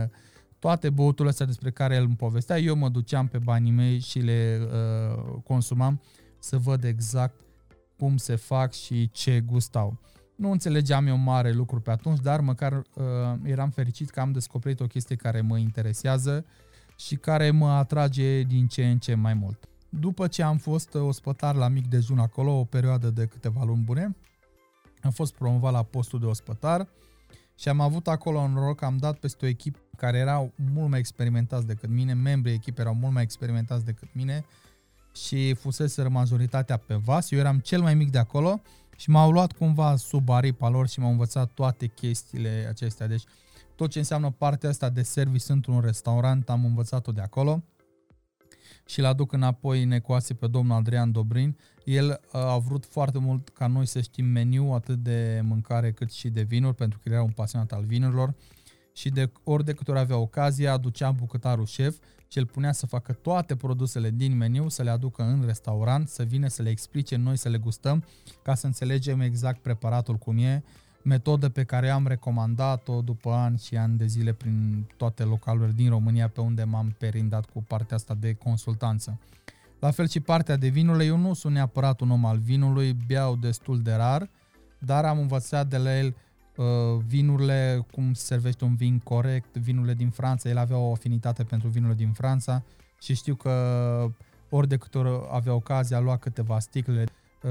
toate 0.58 0.90
băuturile 0.90 1.28
astea 1.28 1.46
despre 1.46 1.70
care 1.70 1.94
el 1.94 2.04
îmi 2.04 2.16
povestea, 2.16 2.58
eu 2.58 2.76
mă 2.76 2.88
duceam 2.88 3.26
pe 3.26 3.38
banii 3.38 3.70
mei 3.70 3.98
și 3.98 4.18
le 4.18 4.60
uh, 4.62 5.40
consumam 5.44 6.00
să 6.38 6.58
văd 6.58 6.84
exact 6.84 7.40
cum 7.98 8.16
se 8.16 8.34
fac 8.34 8.72
și 8.72 9.10
ce 9.10 9.40
gustau. 9.40 9.98
Nu 10.36 10.50
înțelegeam 10.50 11.06
eu 11.06 11.16
mare 11.16 11.52
lucru 11.52 11.80
pe 11.80 11.90
atunci, 11.90 12.20
dar 12.20 12.40
măcar 12.40 12.72
uh, 12.72 13.04
eram 13.42 13.70
fericit 13.70 14.10
că 14.10 14.20
am 14.20 14.32
descoperit 14.32 14.80
o 14.80 14.86
chestie 14.86 15.16
care 15.16 15.40
mă 15.40 15.58
interesează 15.58 16.44
și 16.96 17.16
care 17.16 17.50
mă 17.50 17.68
atrage 17.68 18.42
din 18.42 18.66
ce 18.66 18.86
în 18.86 18.98
ce 18.98 19.14
mai 19.14 19.34
mult. 19.34 19.68
După 19.88 20.26
ce 20.26 20.42
am 20.42 20.56
fost 20.56 20.94
ospătar 20.94 21.54
la 21.54 21.68
mic 21.68 21.86
dejun 21.86 22.18
acolo, 22.18 22.58
o 22.58 22.64
perioadă 22.64 23.10
de 23.10 23.26
câteva 23.26 23.64
luni 23.64 23.82
bune, 23.82 24.16
am 25.02 25.10
fost 25.10 25.34
promovat 25.34 25.72
la 25.72 25.82
postul 25.82 26.20
de 26.20 26.26
ospătar 26.26 26.88
și 27.58 27.68
am 27.68 27.80
avut 27.80 28.08
acolo 28.08 28.38
un 28.38 28.52
noroc, 28.52 28.82
am 28.82 28.96
dat 28.96 29.18
peste 29.18 29.44
o 29.44 29.48
echipă 29.48 29.78
care 29.96 30.18
erau 30.18 30.52
mult 30.72 30.90
mai 30.90 30.98
experimentați 30.98 31.66
decât 31.66 31.88
mine, 31.88 32.14
membrii 32.14 32.54
echipei 32.54 32.84
erau 32.84 32.94
mult 32.94 33.12
mai 33.12 33.22
experimentați 33.22 33.84
decât 33.84 34.08
mine 34.12 34.44
și 35.16 35.54
fusese 35.54 36.02
majoritatea 36.02 36.76
pe 36.76 36.94
vas, 36.94 37.30
eu 37.30 37.38
eram 37.38 37.58
cel 37.58 37.80
mai 37.80 37.94
mic 37.94 38.10
de 38.10 38.18
acolo 38.18 38.60
și 38.96 39.10
m-au 39.10 39.30
luat 39.30 39.52
cumva 39.52 39.96
sub 39.96 40.28
aripa 40.28 40.68
lor 40.68 40.88
și 40.88 41.00
m-au 41.00 41.10
învățat 41.10 41.50
toate 41.50 41.86
chestiile 41.86 42.66
acestea. 42.68 43.06
Deci 43.06 43.24
tot 43.74 43.90
ce 43.90 43.98
înseamnă 43.98 44.30
partea 44.30 44.68
asta 44.68 44.88
de 44.88 45.02
service 45.02 45.52
într-un 45.52 45.80
restaurant 45.80 46.50
am 46.50 46.64
învățat-o 46.64 47.12
de 47.12 47.20
acolo. 47.20 47.62
și 48.88 49.00
l 49.00 49.04
aduc 49.04 49.32
înapoi 49.32 49.82
în 49.82 49.90
ecuație 49.90 50.34
pe 50.34 50.46
domnul 50.46 50.76
Adrian 50.76 51.12
Dobrin. 51.12 51.56
El 51.84 52.20
uh, 52.32 52.40
a 52.40 52.58
vrut 52.58 52.84
foarte 52.84 53.18
mult 53.18 53.48
ca 53.48 53.66
noi 53.66 53.86
să 53.86 54.00
știm 54.00 54.24
meniu 54.24 54.64
atât 54.64 54.98
de 55.02 55.40
mâncare 55.42 55.92
cât 55.92 56.12
și 56.12 56.28
de 56.28 56.42
vinuri, 56.42 56.74
pentru 56.74 56.98
că 56.98 57.08
era 57.08 57.22
un 57.22 57.30
pasionat 57.30 57.72
al 57.72 57.84
vinurilor 57.84 58.34
și 58.96 59.10
de 59.10 59.30
ori 59.44 59.64
de 59.64 59.72
câte 59.72 59.90
ori 59.90 60.00
avea 60.00 60.16
ocazia, 60.16 60.72
aducea 60.72 61.10
bucătarul 61.10 61.66
șef 61.66 61.96
și 62.28 62.38
îl 62.38 62.46
punea 62.46 62.72
să 62.72 62.86
facă 62.86 63.12
toate 63.12 63.56
produsele 63.56 64.10
din 64.10 64.36
meniu, 64.36 64.68
să 64.68 64.82
le 64.82 64.90
aducă 64.90 65.22
în 65.22 65.42
restaurant, 65.46 66.08
să 66.08 66.22
vină 66.22 66.48
să 66.48 66.62
le 66.62 66.70
explice, 66.70 67.16
noi 67.16 67.36
să 67.36 67.48
le 67.48 67.58
gustăm, 67.58 68.04
ca 68.42 68.54
să 68.54 68.66
înțelegem 68.66 69.20
exact 69.20 69.58
preparatul 69.58 70.14
cum 70.14 70.38
e, 70.38 70.62
metodă 71.02 71.48
pe 71.48 71.64
care 71.64 71.90
am 71.90 72.06
recomandat-o 72.06 73.00
după 73.00 73.30
ani 73.30 73.58
și 73.58 73.76
ani 73.76 73.96
de 73.96 74.06
zile 74.06 74.32
prin 74.32 74.86
toate 74.96 75.22
localurile 75.22 75.72
din 75.76 75.88
România 75.88 76.28
pe 76.28 76.40
unde 76.40 76.64
m-am 76.64 76.94
perindat 76.98 77.44
cu 77.44 77.62
partea 77.62 77.96
asta 77.96 78.14
de 78.14 78.34
consultanță. 78.34 79.18
La 79.78 79.90
fel 79.90 80.08
și 80.08 80.20
partea 80.20 80.56
de 80.56 80.68
vinurile, 80.68 81.04
eu 81.04 81.16
nu 81.16 81.34
sunt 81.34 81.54
neapărat 81.54 82.00
un 82.00 82.10
om 82.10 82.24
al 82.24 82.38
vinului, 82.38 82.96
beau 83.06 83.36
destul 83.36 83.82
de 83.82 83.92
rar, 83.92 84.30
dar 84.78 85.04
am 85.04 85.18
învățat 85.18 85.66
de 85.66 85.76
la 85.76 85.98
el 85.98 86.06
uh, 86.06 86.25
vinurile, 87.06 87.86
cum 87.92 88.12
se 88.12 88.24
servește 88.24 88.64
un 88.64 88.74
vin 88.74 88.98
corect, 88.98 89.56
vinurile 89.56 89.94
din 89.94 90.10
Franța, 90.10 90.48
el 90.48 90.56
avea 90.56 90.76
o 90.76 90.92
afinitate 90.92 91.44
pentru 91.44 91.68
vinurile 91.68 91.98
din 91.98 92.12
Franța 92.12 92.62
și 93.00 93.14
știu 93.14 93.34
că 93.34 93.52
ori 94.48 94.68
de 94.68 94.76
câte 94.76 94.98
ori 94.98 95.26
avea 95.30 95.54
ocazia, 95.54 95.96
a 95.96 96.00
luat 96.00 96.20
câteva 96.20 96.58
sticle 96.58 97.04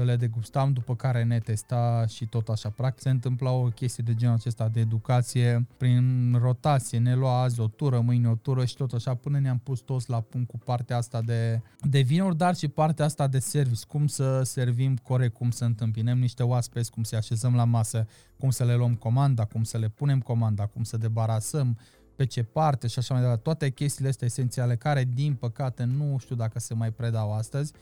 le 0.04 0.16
degustam, 0.16 0.72
după 0.72 0.96
care 0.96 1.24
ne 1.24 1.38
testa 1.38 2.04
și 2.08 2.26
tot 2.26 2.48
așa. 2.48 2.70
Practic 2.70 3.02
se 3.02 3.10
întâmpla 3.10 3.50
o 3.50 3.62
chestie 3.62 4.04
de 4.06 4.14
genul 4.14 4.34
acesta 4.34 4.68
de 4.68 4.80
educație 4.80 5.66
prin 5.76 6.36
rotație. 6.40 6.98
Ne 6.98 7.14
lua 7.14 7.40
azi 7.40 7.60
o 7.60 7.66
tură, 7.68 8.00
mâine 8.00 8.28
o 8.28 8.34
tură 8.34 8.64
și 8.64 8.76
tot 8.76 8.92
așa 8.92 9.14
până 9.14 9.38
ne-am 9.38 9.58
pus 9.58 9.80
toți 9.80 10.10
la 10.10 10.20
punct 10.20 10.48
cu 10.48 10.58
partea 10.58 10.96
asta 10.96 11.22
de, 11.22 11.62
de 11.80 12.00
vinuri, 12.00 12.36
dar 12.36 12.56
și 12.56 12.68
partea 12.68 13.04
asta 13.04 13.26
de 13.26 13.38
service. 13.38 13.84
Cum 13.88 14.06
să 14.06 14.42
servim 14.42 14.96
corect, 14.96 15.34
cum 15.34 15.50
să 15.50 15.64
întâmpinăm 15.64 16.18
niște 16.18 16.42
oaspeți, 16.42 16.90
cum 16.90 17.02
să 17.02 17.16
așezăm 17.16 17.54
la 17.54 17.64
masă, 17.64 18.06
cum 18.38 18.50
să 18.50 18.64
le 18.64 18.74
luăm 18.74 18.94
comanda, 18.94 19.44
cum 19.44 19.64
să 19.64 19.78
le 19.78 19.88
punem 19.88 20.20
comanda, 20.20 20.66
cum 20.66 20.82
să 20.82 20.96
debarasăm, 20.96 21.78
pe 22.16 22.24
ce 22.24 22.42
parte 22.42 22.86
și 22.86 22.98
așa 22.98 23.14
mai 23.14 23.22
departe. 23.22 23.42
Toate 23.42 23.70
chestiile 23.70 24.08
astea 24.08 24.26
esențiale 24.26 24.76
care, 24.76 25.04
din 25.04 25.34
păcate, 25.34 25.84
nu 25.84 26.16
știu 26.18 26.36
dacă 26.36 26.58
se 26.58 26.74
mai 26.74 26.92
predau 26.92 27.32
astăzi 27.32 27.72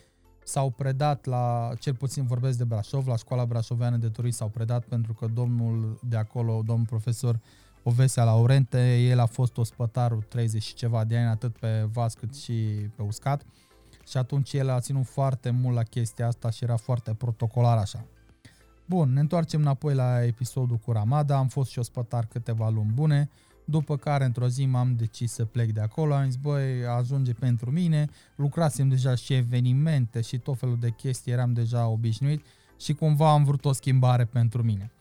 s-au 0.44 0.70
predat 0.70 1.24
la, 1.24 1.70
cel 1.78 1.94
puțin 1.94 2.26
vorbesc 2.26 2.58
de 2.58 2.64
Brașov, 2.64 3.06
la 3.06 3.16
școala 3.16 3.44
brașoveană 3.44 3.96
de 3.96 4.08
turism 4.08 4.36
s-au 4.36 4.48
predat 4.48 4.84
pentru 4.84 5.12
că 5.12 5.26
domnul 5.26 5.98
de 6.08 6.16
acolo, 6.16 6.62
domnul 6.64 6.86
profesor 6.86 7.40
Ovesea 7.82 8.24
Laurente, 8.24 8.96
el 8.96 9.18
a 9.18 9.26
fost 9.26 9.56
ospătarul 9.56 10.22
30 10.22 10.62
și 10.62 10.74
ceva 10.74 11.04
de 11.04 11.16
ani, 11.16 11.28
atât 11.28 11.56
pe 11.58 11.88
vas 11.92 12.14
cât 12.14 12.34
și 12.34 12.52
pe 12.96 13.02
uscat. 13.02 13.44
Și 14.08 14.16
atunci 14.16 14.52
el 14.52 14.70
a 14.70 14.80
ținut 14.80 15.06
foarte 15.06 15.50
mult 15.50 15.74
la 15.74 15.82
chestia 15.82 16.26
asta 16.26 16.50
și 16.50 16.64
era 16.64 16.76
foarte 16.76 17.14
protocolar 17.14 17.78
așa. 17.78 18.04
Bun, 18.86 19.12
ne 19.12 19.20
întoarcem 19.20 19.60
înapoi 19.60 19.94
la 19.94 20.24
episodul 20.24 20.76
cu 20.76 20.92
Ramada, 20.92 21.36
am 21.36 21.48
fost 21.48 21.70
și 21.70 21.78
ospătar 21.78 22.26
câteva 22.26 22.68
luni 22.68 22.92
bune, 22.94 23.30
după 23.64 23.97
care 23.97 24.25
într-o 24.25 24.49
zi 24.49 24.66
m-am 24.66 24.94
decis 24.97 25.33
să 25.33 25.44
plec 25.44 25.73
de 25.73 25.80
acolo, 25.80 26.14
am 26.14 26.25
zis, 26.25 26.37
băi, 26.37 26.87
ajunge 26.87 27.33
pentru 27.33 27.71
mine, 27.71 28.09
lucrasem 28.37 28.88
deja 28.88 29.14
și 29.14 29.35
evenimente 29.35 30.21
și 30.21 30.38
tot 30.38 30.59
felul 30.59 30.78
de 30.78 30.90
chestii, 30.90 31.33
eram 31.33 31.52
deja 31.52 31.87
obișnuit 31.87 32.44
și 32.80 32.94
cumva 32.94 33.33
am 33.33 33.44
vrut 33.44 33.64
o 33.64 33.73
schimbare 33.73 34.25
pentru 34.25 34.62
mine. 34.62 34.92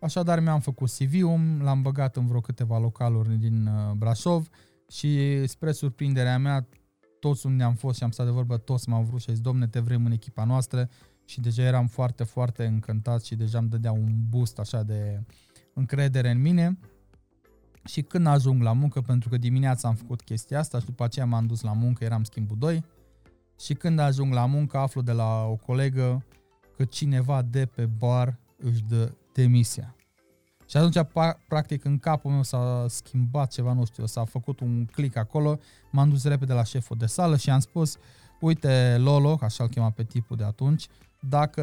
Așadar 0.00 0.40
mi-am 0.40 0.60
făcut 0.60 0.90
CV-ul, 0.90 1.60
l-am 1.62 1.82
băgat 1.82 2.16
în 2.16 2.26
vreo 2.26 2.40
câteva 2.40 2.78
localuri 2.78 3.38
din 3.38 3.66
uh, 3.66 3.92
Brașov 3.96 4.48
și 4.90 5.46
spre 5.46 5.72
surprinderea 5.72 6.38
mea, 6.38 6.68
toți 7.20 7.46
unde 7.46 7.62
am 7.62 7.74
fost 7.74 7.96
și 7.96 8.04
am 8.04 8.10
stat 8.10 8.26
de 8.26 8.32
vorbă, 8.32 8.56
toți 8.56 8.88
m-au 8.88 9.02
vrut 9.02 9.20
și 9.20 9.30
zis, 9.30 9.40
domne, 9.40 9.66
te 9.66 9.78
vrem 9.78 10.04
în 10.04 10.12
echipa 10.12 10.44
noastră. 10.44 10.88
Și 11.24 11.40
deja 11.40 11.62
eram 11.62 11.86
foarte, 11.86 12.24
foarte 12.24 12.64
încântat 12.64 13.24
și 13.24 13.34
deja 13.34 13.58
îmi 13.58 13.68
dădea 13.68 13.92
un 13.92 14.14
boost 14.28 14.58
așa 14.58 14.82
de 14.82 15.22
încredere 15.74 16.30
în 16.30 16.40
mine 16.40 16.78
și 17.84 18.02
când 18.02 18.26
ajung 18.26 18.62
la 18.62 18.72
muncă, 18.72 19.00
pentru 19.00 19.28
că 19.28 19.36
dimineața 19.36 19.88
am 19.88 19.94
făcut 19.94 20.20
chestia 20.20 20.58
asta 20.58 20.78
și 20.78 20.84
după 20.84 21.04
aceea 21.04 21.26
m-am 21.26 21.46
dus 21.46 21.60
la 21.60 21.72
muncă, 21.72 22.04
eram 22.04 22.24
schimbul 22.24 22.56
2, 22.58 22.84
și 23.60 23.74
când 23.74 23.98
ajung 23.98 24.32
la 24.32 24.46
muncă 24.46 24.78
aflu 24.78 25.00
de 25.00 25.12
la 25.12 25.44
o 25.44 25.56
colegă 25.56 26.24
că 26.76 26.84
cineva 26.84 27.42
de 27.42 27.66
pe 27.66 27.86
bar 27.86 28.38
își 28.58 28.82
dă 28.88 29.12
demisia. 29.32 29.94
Și 30.66 30.76
atunci, 30.76 31.06
practic, 31.48 31.84
în 31.84 31.98
capul 31.98 32.30
meu 32.30 32.42
s-a 32.42 32.84
schimbat 32.88 33.52
ceva, 33.52 33.72
nu 33.72 33.84
știu, 33.84 34.06
s-a 34.06 34.24
făcut 34.24 34.60
un 34.60 34.84
click 34.84 35.16
acolo, 35.16 35.58
m-am 35.90 36.08
dus 36.08 36.24
repede 36.24 36.52
la 36.52 36.64
șeful 36.64 36.96
de 36.96 37.06
sală 37.06 37.36
și 37.36 37.50
am 37.50 37.58
spus, 37.58 37.96
uite, 38.40 38.96
Lolo, 38.98 39.38
așa-l 39.40 39.68
chema 39.68 39.90
pe 39.90 40.04
tipul 40.04 40.36
de 40.36 40.44
atunci, 40.44 40.86
dacă 41.20 41.62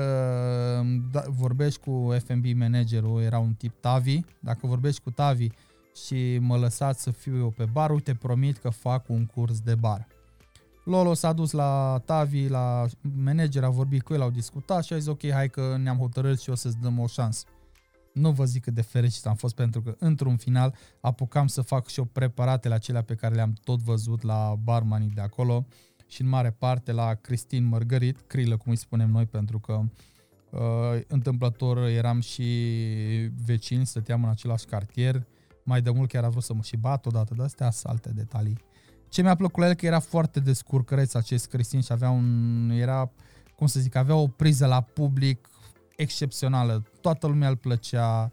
da, 1.11 1.23
vorbești 1.27 1.79
cu 1.79 2.15
F&B 2.25 2.45
managerul, 2.55 3.21
era 3.21 3.39
un 3.39 3.53
tip 3.53 3.81
Tavi, 3.81 4.19
dacă 4.39 4.67
vorbești 4.67 5.01
cu 5.01 5.11
Tavi 5.11 5.47
și 6.05 6.37
mă 6.37 6.57
lăsați 6.57 7.01
să 7.01 7.11
fiu 7.11 7.37
eu 7.37 7.49
pe 7.49 7.65
bar, 7.65 7.91
uite, 7.91 8.13
promit 8.13 8.57
că 8.57 8.69
fac 8.69 9.09
un 9.09 9.25
curs 9.25 9.59
de 9.59 9.75
bar. 9.75 10.07
Lolo 10.83 11.13
s-a 11.13 11.33
dus 11.33 11.51
la 11.51 12.01
Tavi, 12.05 12.47
la 12.47 12.85
manager, 13.23 13.63
a 13.63 13.69
vorbit 13.69 14.01
cu 14.01 14.13
el, 14.13 14.21
au 14.21 14.29
discutat 14.29 14.83
și 14.83 14.93
a 14.93 14.97
zis 14.97 15.07
ok, 15.07 15.31
hai 15.31 15.49
că 15.49 15.77
ne-am 15.77 15.97
hotărât 15.97 16.39
și 16.39 16.49
o 16.49 16.55
să-ți 16.55 16.77
dăm 16.77 16.99
o 16.99 17.07
șansă. 17.07 17.45
Nu 18.13 18.31
vă 18.31 18.45
zic 18.45 18.63
cât 18.63 18.73
de 18.73 18.81
fericit 18.81 19.25
am 19.25 19.35
fost 19.35 19.55
pentru 19.55 19.81
că 19.81 19.95
într-un 19.99 20.37
final 20.37 20.75
apucam 21.01 21.47
să 21.47 21.61
fac 21.61 21.87
și 21.87 21.99
eu 21.99 22.05
preparatele 22.05 22.73
acelea 22.73 23.01
pe 23.01 23.15
care 23.15 23.35
le-am 23.35 23.53
tot 23.63 23.79
văzut 23.79 24.21
la 24.21 24.55
barmanii 24.63 25.11
de 25.15 25.21
acolo 25.21 25.65
și 26.07 26.21
în 26.21 26.27
mare 26.27 26.51
parte 26.51 26.91
la 26.91 27.13
Cristin 27.13 27.63
Mărgărit, 27.63 28.19
Crilă 28.27 28.57
cum 28.57 28.71
îi 28.71 28.77
spunem 28.77 29.09
noi 29.09 29.25
pentru 29.25 29.59
că 29.59 29.81
uh, 30.49 30.59
întâmplător 31.07 31.77
eram 31.77 32.19
și 32.19 32.43
vecini, 33.45 33.85
stăteam 33.85 34.23
în 34.23 34.29
același 34.29 34.65
cartier, 34.65 35.25
mai 35.67 35.81
de 35.81 35.89
mult 35.89 36.09
chiar 36.09 36.23
a 36.23 36.29
vrut 36.29 36.43
să 36.43 36.53
mă 36.53 36.61
și 36.61 36.77
bat 36.77 37.05
odată, 37.05 37.33
de 37.37 37.43
astea 37.43 37.71
sunt 37.71 37.91
alte 37.91 38.09
detalii. 38.09 38.57
Ce 39.09 39.21
mi-a 39.21 39.35
plăcut 39.35 39.63
la 39.63 39.67
el 39.67 39.73
că 39.73 39.85
era 39.85 39.99
foarte 39.99 40.39
descurcăreț 40.39 41.13
acest 41.13 41.47
Cristin 41.47 41.81
și 41.81 41.91
avea 41.91 42.09
un, 42.09 42.69
era, 42.69 43.11
cum 43.55 43.67
să 43.67 43.79
zic, 43.79 43.95
avea 43.95 44.15
o 44.15 44.27
priză 44.27 44.65
la 44.65 44.81
public 44.81 45.49
excepțională. 45.95 46.83
Toată 47.01 47.27
lumea 47.27 47.49
îl 47.49 47.55
plăcea 47.55 48.31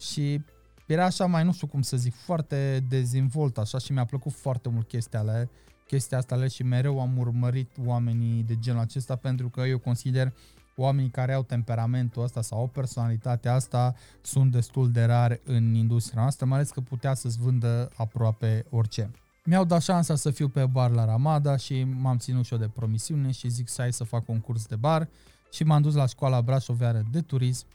și 0.00 0.40
era 0.86 1.04
așa 1.04 1.26
mai, 1.26 1.44
nu 1.44 1.52
știu 1.52 1.66
cum 1.66 1.82
să 1.82 1.96
zic, 1.96 2.14
foarte 2.14 2.86
dezvolt 2.88 3.58
așa 3.58 3.78
și 3.78 3.92
mi-a 3.92 4.04
plăcut 4.04 4.32
foarte 4.32 4.68
mult 4.68 4.88
chestia 4.88 5.18
alea, 5.18 5.48
chestia 5.86 6.18
asta 6.18 6.46
și 6.46 6.62
mereu 6.62 7.00
am 7.00 7.18
urmărit 7.18 7.70
oamenii 7.84 8.42
de 8.42 8.58
genul 8.58 8.80
acesta 8.80 9.16
pentru 9.16 9.48
că 9.48 9.60
eu 9.60 9.78
consider 9.78 10.32
oamenii 10.76 11.10
care 11.10 11.32
au 11.32 11.42
temperamentul 11.42 12.22
ăsta 12.22 12.42
sau 12.42 12.62
o 12.62 12.66
personalitate 12.66 13.48
asta 13.48 13.94
sunt 14.22 14.52
destul 14.52 14.90
de 14.90 15.04
rare 15.04 15.40
în 15.44 15.74
industria 15.74 16.20
noastră, 16.20 16.46
mai 16.46 16.56
ales 16.56 16.70
că 16.70 16.80
putea 16.80 17.14
să-ți 17.14 17.38
vândă 17.38 17.90
aproape 17.96 18.66
orice. 18.70 19.10
Mi-au 19.44 19.64
dat 19.64 19.82
șansa 19.82 20.14
să 20.14 20.30
fiu 20.30 20.48
pe 20.48 20.66
bar 20.66 20.90
la 20.90 21.04
Ramada 21.04 21.56
și 21.56 21.84
m-am 21.84 22.18
ținut 22.18 22.44
și 22.44 22.52
eu 22.52 22.58
de 22.58 22.68
promisiune 22.68 23.30
și 23.30 23.48
zic 23.48 23.68
să 23.68 23.80
hai 23.80 23.92
să 23.92 24.04
fac 24.04 24.28
un 24.28 24.40
curs 24.40 24.66
de 24.66 24.76
bar 24.76 25.08
și 25.50 25.64
m-am 25.64 25.82
dus 25.82 25.94
la 25.94 26.06
școala 26.06 26.42
Brașoveară 26.42 27.02
de 27.10 27.20
turism 27.20 27.66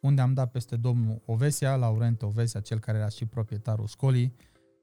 unde 0.00 0.20
am 0.20 0.34
dat 0.34 0.50
peste 0.50 0.76
domnul 0.76 1.22
Ovesia, 1.24 1.76
Laurent 1.76 2.22
Ovesia, 2.22 2.60
cel 2.60 2.78
care 2.78 2.98
era 2.98 3.08
și 3.08 3.24
proprietarul 3.24 3.86
școlii 3.86 4.34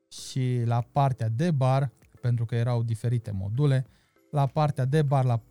și 0.07 0.61
la 0.65 0.81
partea 0.91 1.29
de 1.29 1.51
bar, 1.51 1.91
pentru 2.21 2.45
că 2.45 2.55
erau 2.55 2.83
diferite 2.83 3.31
module, 3.31 3.85
la 4.31 4.45
partea 4.45 4.85
de 4.85 5.01
bar, 5.01 5.25
la 5.25 5.41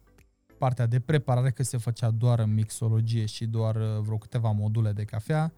partea 0.62 0.86
de 0.86 1.00
preparare, 1.00 1.50
că 1.50 1.62
se 1.62 1.76
făcea 1.76 2.10
doar 2.10 2.38
în 2.38 2.54
mixologie 2.54 3.26
și 3.26 3.46
doar 3.46 3.76
uh, 3.76 3.98
vreo 4.00 4.16
câteva 4.16 4.50
module 4.50 4.92
de 4.92 5.04
cafea. 5.04 5.52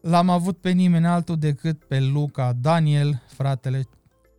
L-am 0.00 0.28
avut 0.28 0.58
pe 0.58 0.70
nimeni 0.70 1.06
altul 1.06 1.38
decât 1.38 1.84
pe 1.84 2.00
Luca 2.00 2.52
Daniel, 2.52 3.22
fratele 3.26 3.82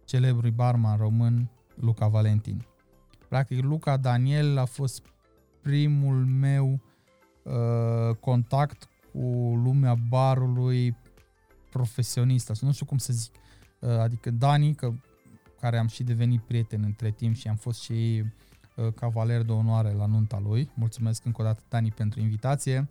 celebrului 0.06 0.52
barman 0.52 0.98
român 0.98 1.50
Luca 1.76 2.08
Valentin. 2.08 2.66
Practic, 3.30 3.64
Luca 3.64 3.98
Daniel 3.98 4.58
a 4.58 4.66
fost 4.66 5.06
primul 5.62 6.26
meu 6.26 6.80
uh, 7.44 8.16
contact 8.20 8.88
cu 9.12 9.20
lumea 9.64 9.96
barului 10.10 10.98
profesionist, 11.70 12.62
nu 12.62 12.72
știu 12.72 12.86
cum 12.86 12.98
să 12.98 13.14
zic. 13.14 13.34
Uh, 13.80 13.90
adică 13.90 14.32
Dani, 14.32 14.74
că, 14.74 14.94
care 15.60 15.78
am 15.78 15.88
și 15.88 16.04
devenit 16.04 16.42
prieten 16.42 16.84
între 16.84 17.12
timp 17.12 17.36
și 17.36 17.48
am 17.48 17.56
fost 17.56 17.82
și 17.82 18.24
Uh, 18.24 18.57
cavaler 18.96 19.42
de 19.42 19.52
onoare 19.52 19.92
la 19.92 20.06
nunta 20.06 20.42
lui. 20.48 20.70
Mulțumesc 20.74 21.26
încă 21.26 21.42
o 21.42 21.46
dată, 21.46 21.62
Dani, 21.70 21.92
pentru 21.92 22.20
invitație. 22.20 22.90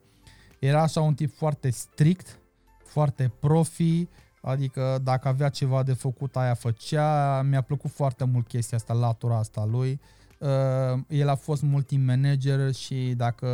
Era 0.59 0.83
așa 0.83 1.01
un 1.01 1.15
tip 1.15 1.37
foarte 1.37 1.71
strict, 1.71 2.39
foarte 2.85 3.33
profi, 3.41 4.09
adică 4.43 5.01
dacă 5.03 5.29
avea 5.29 5.49
ceva 5.49 5.83
de 5.83 5.93
făcut, 5.93 6.37
aia 6.37 6.55
făcea. 6.55 7.43
Mi-a 7.43 7.61
plăcut 7.61 7.91
foarte 7.91 8.25
mult 8.25 8.47
chestia 8.47 8.77
asta, 8.77 8.93
latura 8.93 9.37
asta 9.39 9.65
lui. 9.65 10.01
Uh, 10.39 11.01
el 11.09 11.29
a 11.29 11.35
fost 11.35 11.63
multi-manager 11.63 12.73
și 12.73 13.15
dacă 13.17 13.47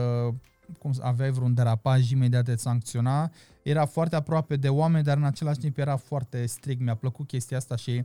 cum 0.78 0.92
aveai 1.00 1.30
vreun 1.30 1.54
derapaj, 1.54 2.10
imediat 2.10 2.44
te 2.44 2.56
sancționa. 2.56 3.30
Era 3.62 3.84
foarte 3.84 4.16
aproape 4.16 4.56
de 4.56 4.68
oameni, 4.68 5.04
dar 5.04 5.16
în 5.16 5.24
același 5.24 5.58
timp 5.58 5.78
era 5.78 5.96
foarte 5.96 6.46
strict. 6.46 6.80
Mi-a 6.80 6.94
plăcut 6.94 7.26
chestia 7.26 7.56
asta 7.56 7.76
și 7.76 8.04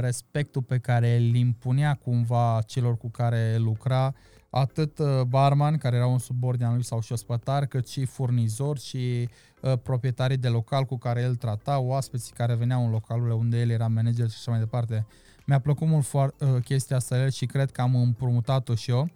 respectul 0.00 0.62
pe 0.62 0.78
care 0.78 1.16
îl 1.16 1.34
impunea 1.34 1.94
cumva 1.94 2.62
celor 2.66 2.96
cu 2.96 3.10
care 3.10 3.56
lucra, 3.56 4.14
atât 4.50 4.98
uh, 4.98 5.20
barman, 5.22 5.76
care 5.76 5.96
era 5.96 6.06
un 6.06 6.18
subordin 6.18 6.66
al 6.66 6.74
lui 6.74 6.84
sau 6.84 7.00
și 7.00 7.12
ospătar, 7.12 7.66
cât 7.66 7.88
și 7.88 8.04
furnizor 8.04 8.78
și 8.78 9.28
uh, 9.60 9.72
proprietarii 9.82 10.36
de 10.36 10.48
local 10.48 10.84
cu 10.84 10.98
care 10.98 11.20
el 11.20 11.34
trata, 11.34 11.78
oaspeții 11.78 12.32
care 12.34 12.54
veneau 12.54 12.84
în 12.84 12.90
localurile 12.90 13.34
unde 13.34 13.60
el 13.60 13.70
era 13.70 13.86
manager 13.86 14.28
și 14.28 14.36
așa 14.38 14.50
mai 14.50 14.60
departe. 14.60 15.06
Mi-a 15.46 15.60
plăcut 15.60 15.86
mult 15.86 16.04
foar- 16.04 16.34
uh, 16.38 16.62
chestia 16.64 16.96
asta 16.96 17.28
și 17.28 17.46
cred 17.46 17.70
că 17.70 17.80
am 17.80 17.94
împrumutat-o 17.94 18.74
și 18.74 18.90
eu. 18.90 19.08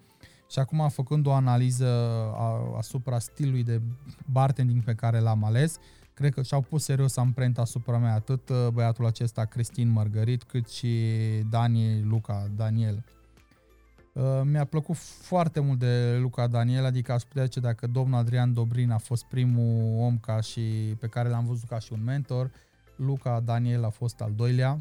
Și 0.51 0.59
acum, 0.59 0.89
făcând 0.89 1.27
o 1.27 1.33
analiză 1.33 1.87
a, 2.35 2.75
asupra 2.77 3.19
stilului 3.19 3.63
de 3.63 3.81
bartending 4.27 4.85
pe 4.85 4.95
care 4.95 5.19
l-am 5.19 5.45
ales, 5.45 5.79
cred 6.23 6.35
că 6.35 6.43
și-au 6.43 6.61
pus 6.61 6.85
serios 6.85 7.17
amprenta 7.17 7.61
asupra 7.61 7.99
mea, 7.99 8.15
atât 8.15 8.49
uh, 8.49 8.69
băiatul 8.73 9.07
acesta, 9.07 9.45
Cristin 9.45 9.89
Margarit, 9.89 10.43
cât 10.43 10.69
și 10.69 11.09
Dani 11.51 12.03
Luca, 12.03 12.47
Daniel. 12.57 13.05
Uh, 14.13 14.41
mi-a 14.45 14.65
plăcut 14.65 14.97
foarte 14.97 15.61
mult 15.61 15.79
de 15.79 16.17
Luca 16.21 16.47
Daniel, 16.47 16.85
adică 16.85 17.13
aș 17.13 17.23
putea 17.23 17.45
zice 17.45 17.61
dacă 17.61 17.87
domnul 17.87 18.19
Adrian 18.19 18.53
Dobrin 18.53 18.91
a 18.91 18.99
fost 18.99 19.25
primul 19.25 19.99
om 19.99 20.19
ca 20.19 20.41
și 20.41 20.61
pe 20.99 21.07
care 21.07 21.29
l-am 21.29 21.47
văzut 21.47 21.69
ca 21.69 21.79
și 21.79 21.93
un 21.93 22.05
mentor, 22.05 22.51
Luca 22.97 23.41
Daniel 23.41 23.85
a 23.85 23.91
fost 23.91 24.21
al 24.21 24.33
doilea, 24.37 24.81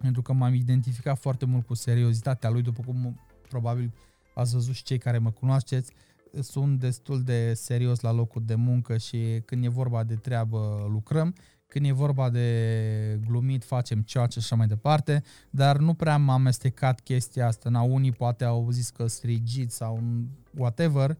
pentru 0.00 0.22
că 0.22 0.32
m-am 0.32 0.54
identificat 0.54 1.18
foarte 1.18 1.44
mult 1.44 1.66
cu 1.66 1.74
seriozitatea 1.74 2.50
lui, 2.50 2.62
după 2.62 2.82
cum 2.86 3.20
probabil 3.48 3.92
ați 4.34 4.52
văzut 4.52 4.74
și 4.74 4.82
cei 4.82 4.98
care 4.98 5.18
mă 5.18 5.30
cunoașteți, 5.30 5.92
sunt 6.40 6.78
destul 6.78 7.22
de 7.22 7.54
serios 7.54 8.00
la 8.00 8.12
locul 8.12 8.42
de 8.44 8.54
muncă 8.54 8.96
și 8.96 9.42
când 9.44 9.64
e 9.64 9.68
vorba 9.68 10.04
de 10.04 10.14
treabă 10.14 10.86
lucrăm, 10.90 11.34
când 11.66 11.86
e 11.86 11.92
vorba 11.92 12.30
de 12.30 13.20
glumit 13.26 13.64
facem 13.64 14.02
ceea 14.02 14.26
ce 14.26 14.38
așa 14.38 14.56
mai 14.56 14.66
departe, 14.66 15.22
dar 15.50 15.76
nu 15.76 15.94
prea 15.94 16.14
am 16.14 16.28
amestecat 16.28 17.00
chestia 17.00 17.46
asta. 17.46 17.68
Na, 17.68 17.80
unii 17.80 18.12
poate 18.12 18.44
au 18.44 18.70
zis 18.70 18.90
că 18.90 19.06
strigit 19.06 19.70
sau 19.70 20.02
whatever, 20.56 21.16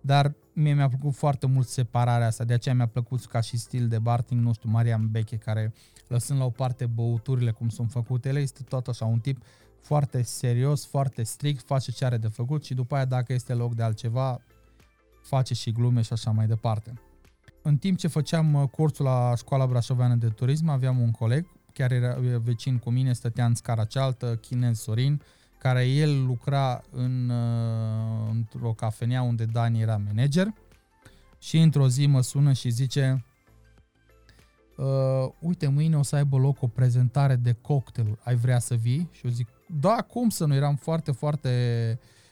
dar 0.00 0.34
mie 0.52 0.74
mi-a 0.74 0.88
plăcut 0.88 1.14
foarte 1.14 1.46
mult 1.46 1.66
separarea 1.66 2.26
asta, 2.26 2.44
de 2.44 2.52
aceea 2.52 2.74
mi-a 2.74 2.86
plăcut 2.86 3.24
ca 3.24 3.40
și 3.40 3.56
stil 3.56 3.88
de 3.88 3.98
barting, 3.98 4.40
nu 4.40 4.52
știu, 4.52 4.70
Marian 4.70 5.10
Beche, 5.10 5.36
care 5.36 5.72
lăsând 6.08 6.38
la 6.38 6.44
o 6.44 6.50
parte 6.50 6.86
băuturile 6.86 7.50
cum 7.50 7.68
sunt 7.68 7.90
făcute, 7.90 8.28
ele 8.28 8.40
este 8.40 8.62
tot 8.62 8.88
așa 8.88 9.04
un 9.04 9.18
tip 9.18 9.42
foarte 9.88 10.22
serios, 10.22 10.86
foarte 10.86 11.22
strict, 11.22 11.66
face 11.66 11.92
ce 11.92 12.04
are 12.04 12.16
de 12.16 12.28
făcut 12.28 12.64
și 12.64 12.74
după 12.74 12.94
aia 12.94 13.04
dacă 13.04 13.32
este 13.32 13.54
loc 13.54 13.74
de 13.74 13.82
altceva, 13.82 14.40
face 15.22 15.54
și 15.54 15.72
glume 15.72 16.02
și 16.02 16.12
așa 16.12 16.30
mai 16.30 16.46
departe. 16.46 16.92
În 17.62 17.76
timp 17.76 17.98
ce 17.98 18.08
făceam 18.08 18.54
uh, 18.54 18.68
cursul 18.68 19.04
la 19.04 19.32
școala 19.36 19.66
brașoveană 19.66 20.14
de 20.14 20.28
turism, 20.28 20.68
aveam 20.68 21.00
un 21.00 21.10
coleg, 21.10 21.46
chiar 21.72 21.92
era 21.92 22.16
vecin 22.42 22.78
cu 22.78 22.90
mine, 22.90 23.12
stătea 23.12 23.44
în 23.44 23.54
scara 23.54 23.84
cealaltă, 23.84 24.36
chinez 24.36 24.78
Sorin, 24.78 25.22
care 25.58 25.84
el 25.84 26.24
lucra 26.26 26.82
în, 26.90 27.28
uh, 27.28 28.28
într-o 28.30 28.72
cafenea 28.72 29.22
unde 29.22 29.44
Dani 29.44 29.80
era 29.80 29.96
manager 29.96 30.54
și 31.38 31.58
într-o 31.58 31.88
zi 31.88 32.06
mă 32.06 32.20
sună 32.20 32.52
și 32.52 32.70
zice 32.70 33.24
uh, 34.76 34.86
uite, 35.40 35.68
mâine 35.68 35.96
o 35.96 36.02
să 36.02 36.16
aibă 36.16 36.36
loc 36.36 36.62
o 36.62 36.66
prezentare 36.66 37.36
de 37.36 37.52
cocktailuri, 37.52 38.20
ai 38.22 38.34
vrea 38.34 38.58
să 38.58 38.74
vii? 38.74 39.08
Și 39.12 39.26
eu 39.26 39.30
zic, 39.30 39.48
da, 39.68 39.96
cum 39.96 40.28
să 40.28 40.44
nu, 40.44 40.54
eram 40.54 40.76
foarte, 40.76 41.12
foarte 41.12 41.50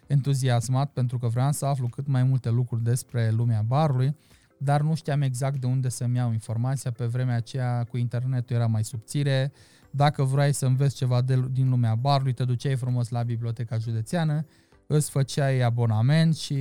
entuziasmat 0.06 0.90
pentru 0.90 1.18
că 1.18 1.28
vreau 1.28 1.52
să 1.52 1.66
aflu 1.66 1.88
cât 1.88 2.06
mai 2.06 2.22
multe 2.22 2.50
lucruri 2.50 2.82
despre 2.82 3.30
lumea 3.30 3.62
barului, 3.66 4.16
dar 4.58 4.80
nu 4.80 4.94
știam 4.94 5.22
exact 5.22 5.60
de 5.60 5.66
unde 5.66 5.88
să-mi 5.88 6.16
iau 6.16 6.32
informația. 6.32 6.90
Pe 6.90 7.04
vremea 7.04 7.36
aceea 7.36 7.84
cu 7.84 7.96
internetul 7.96 8.56
era 8.56 8.66
mai 8.66 8.84
subțire. 8.84 9.52
Dacă 9.90 10.22
vrei 10.22 10.52
să 10.52 10.66
înveți 10.66 10.96
ceva 10.96 11.20
de, 11.20 11.44
din 11.50 11.68
lumea 11.68 11.94
barului, 11.94 12.32
te 12.32 12.44
duceai 12.44 12.76
frumos 12.76 13.08
la 13.08 13.22
biblioteca 13.22 13.78
județeană, 13.78 14.46
îți 14.86 15.10
făceai 15.10 15.60
abonament 15.60 16.36
și 16.36 16.54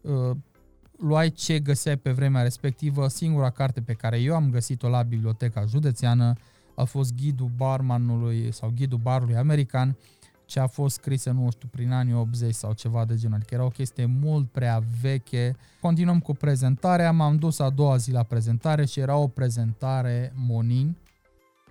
uh, 0.00 0.36
luai 0.98 1.30
ce 1.30 1.58
găseai 1.58 1.96
pe 1.96 2.10
vremea 2.10 2.42
respectivă. 2.42 3.08
Singura 3.08 3.50
carte 3.50 3.80
pe 3.80 3.92
care 3.92 4.20
eu 4.20 4.34
am 4.34 4.50
găsit-o 4.50 4.88
la 4.88 5.02
biblioteca 5.02 5.64
județeană 5.66 6.32
a 6.82 6.84
fost 6.84 7.14
ghidul 7.14 7.50
barmanului 7.56 8.52
sau 8.52 8.72
ghidul 8.76 8.98
barului 8.98 9.36
american, 9.36 9.96
ce 10.44 10.60
a 10.60 10.66
fost 10.66 10.94
scrisă, 10.94 11.30
nu 11.30 11.50
știu, 11.50 11.68
prin 11.68 11.92
anii 11.92 12.14
80 12.14 12.54
sau 12.54 12.72
ceva 12.72 13.04
de 13.04 13.16
genul, 13.16 13.36
adică 13.36 13.54
era 13.54 13.64
o 13.64 13.68
chestie 13.68 14.04
mult 14.04 14.50
prea 14.50 14.82
veche. 15.00 15.56
Continuăm 15.80 16.20
cu 16.20 16.32
prezentarea, 16.32 17.12
m-am 17.12 17.36
dus 17.36 17.58
a 17.58 17.70
doua 17.70 17.96
zi 17.96 18.10
la 18.10 18.22
prezentare 18.22 18.84
și 18.84 19.00
era 19.00 19.16
o 19.16 19.28
prezentare 19.28 20.32
Monin, 20.34 20.96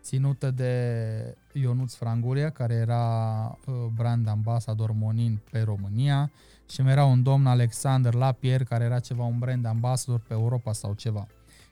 ținută 0.01 0.51
de 0.51 1.37
Ionuț 1.53 1.93
Frangulia, 1.93 2.49
care 2.49 2.73
era 2.73 3.57
uh, 3.65 3.73
brand 3.95 4.27
ambasador 4.27 4.91
Monin 4.91 5.39
pe 5.51 5.61
România 5.61 6.31
și 6.69 6.81
mai 6.81 6.91
era 6.91 7.05
un 7.05 7.23
domn 7.23 7.45
Alexander 7.45 8.13
Lapierre, 8.13 8.63
care 8.63 8.83
era 8.83 8.99
ceva 8.99 9.23
un 9.23 9.39
brand 9.39 9.65
ambasador 9.65 10.19
pe 10.19 10.33
Europa 10.33 10.73
sau 10.73 10.93
ceva. 10.93 11.27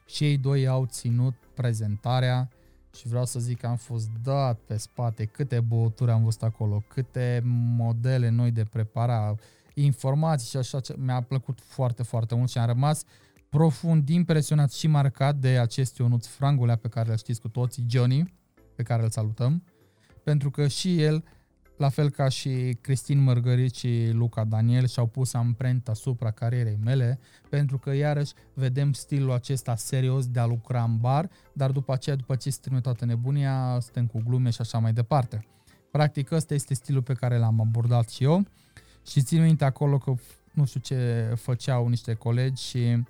Și 0.05 0.23
ei 0.23 0.37
doi 0.37 0.67
au 0.67 0.85
ținut 0.85 1.33
prezentarea 1.53 2.49
și 2.95 3.07
vreau 3.07 3.25
să 3.25 3.39
zic 3.39 3.59
că 3.59 3.67
am 3.67 3.75
fost 3.75 4.09
dat 4.23 4.59
pe 4.59 4.77
spate, 4.77 5.25
câte 5.25 5.59
băuturi 5.59 6.11
am 6.11 6.23
văzut 6.23 6.43
acolo, 6.43 6.83
câte 6.87 7.41
modele 7.77 8.29
noi 8.29 8.51
de 8.51 8.63
prepara, 8.63 9.35
informații 9.73 10.49
și 10.49 10.57
așa, 10.57 10.79
mi-a 10.97 11.21
plăcut 11.21 11.59
foarte, 11.61 12.03
foarte 12.03 12.35
mult 12.35 12.49
și 12.49 12.57
am 12.57 12.65
rămas 12.65 13.03
profund 13.49 14.09
impresionat 14.09 14.71
și 14.71 14.87
marcat 14.87 15.35
de 15.35 15.59
acest 15.59 15.97
Ionuț 15.97 16.25
Frangulea 16.25 16.75
pe 16.75 16.87
care 16.87 17.09
îl 17.09 17.17
știți 17.17 17.41
cu 17.41 17.47
toții, 17.47 17.85
Johnny, 17.89 18.33
pe 18.75 18.83
care 18.83 19.03
îl 19.03 19.09
salutăm, 19.09 19.63
pentru 20.23 20.51
că 20.51 20.67
și 20.67 21.01
el 21.01 21.23
la 21.79 21.89
fel 21.89 22.09
ca 22.09 22.29
și 22.29 22.77
Cristin 22.81 23.23
Mărgărit 23.23 23.75
și 23.75 24.09
Luca 24.13 24.43
Daniel 24.43 24.87
și-au 24.87 25.05
pus 25.05 25.33
amprenta 25.33 25.91
asupra 25.91 26.31
carierei 26.31 26.77
mele, 26.83 27.19
pentru 27.49 27.77
că 27.77 27.93
iarăși 27.93 28.33
vedem 28.53 28.93
stilul 28.93 29.31
acesta 29.31 29.75
serios 29.75 30.27
de 30.27 30.39
a 30.39 30.45
lucra 30.45 30.83
în 30.83 30.97
bar, 30.97 31.29
dar 31.53 31.71
după 31.71 31.93
aceea, 31.93 32.15
după 32.15 32.35
ce 32.35 32.49
se 32.49 32.57
termină 32.61 32.81
toată 32.81 33.05
nebunia, 33.05 33.77
suntem 33.81 34.07
cu 34.07 34.21
glume 34.25 34.49
și 34.49 34.61
așa 34.61 34.77
mai 34.77 34.93
departe. 34.93 35.47
Practic 35.91 36.31
ăsta 36.31 36.53
este 36.53 36.73
stilul 36.73 37.01
pe 37.01 37.13
care 37.13 37.37
l-am 37.37 37.61
abordat 37.61 38.09
și 38.09 38.23
eu 38.23 38.45
și 39.05 39.21
țin 39.21 39.41
minte 39.41 39.65
acolo 39.65 39.97
că 39.97 40.13
nu 40.53 40.65
știu 40.65 40.79
ce 40.79 41.31
făceau 41.35 41.87
niște 41.87 42.13
colegi 42.13 42.63
și 42.63 43.03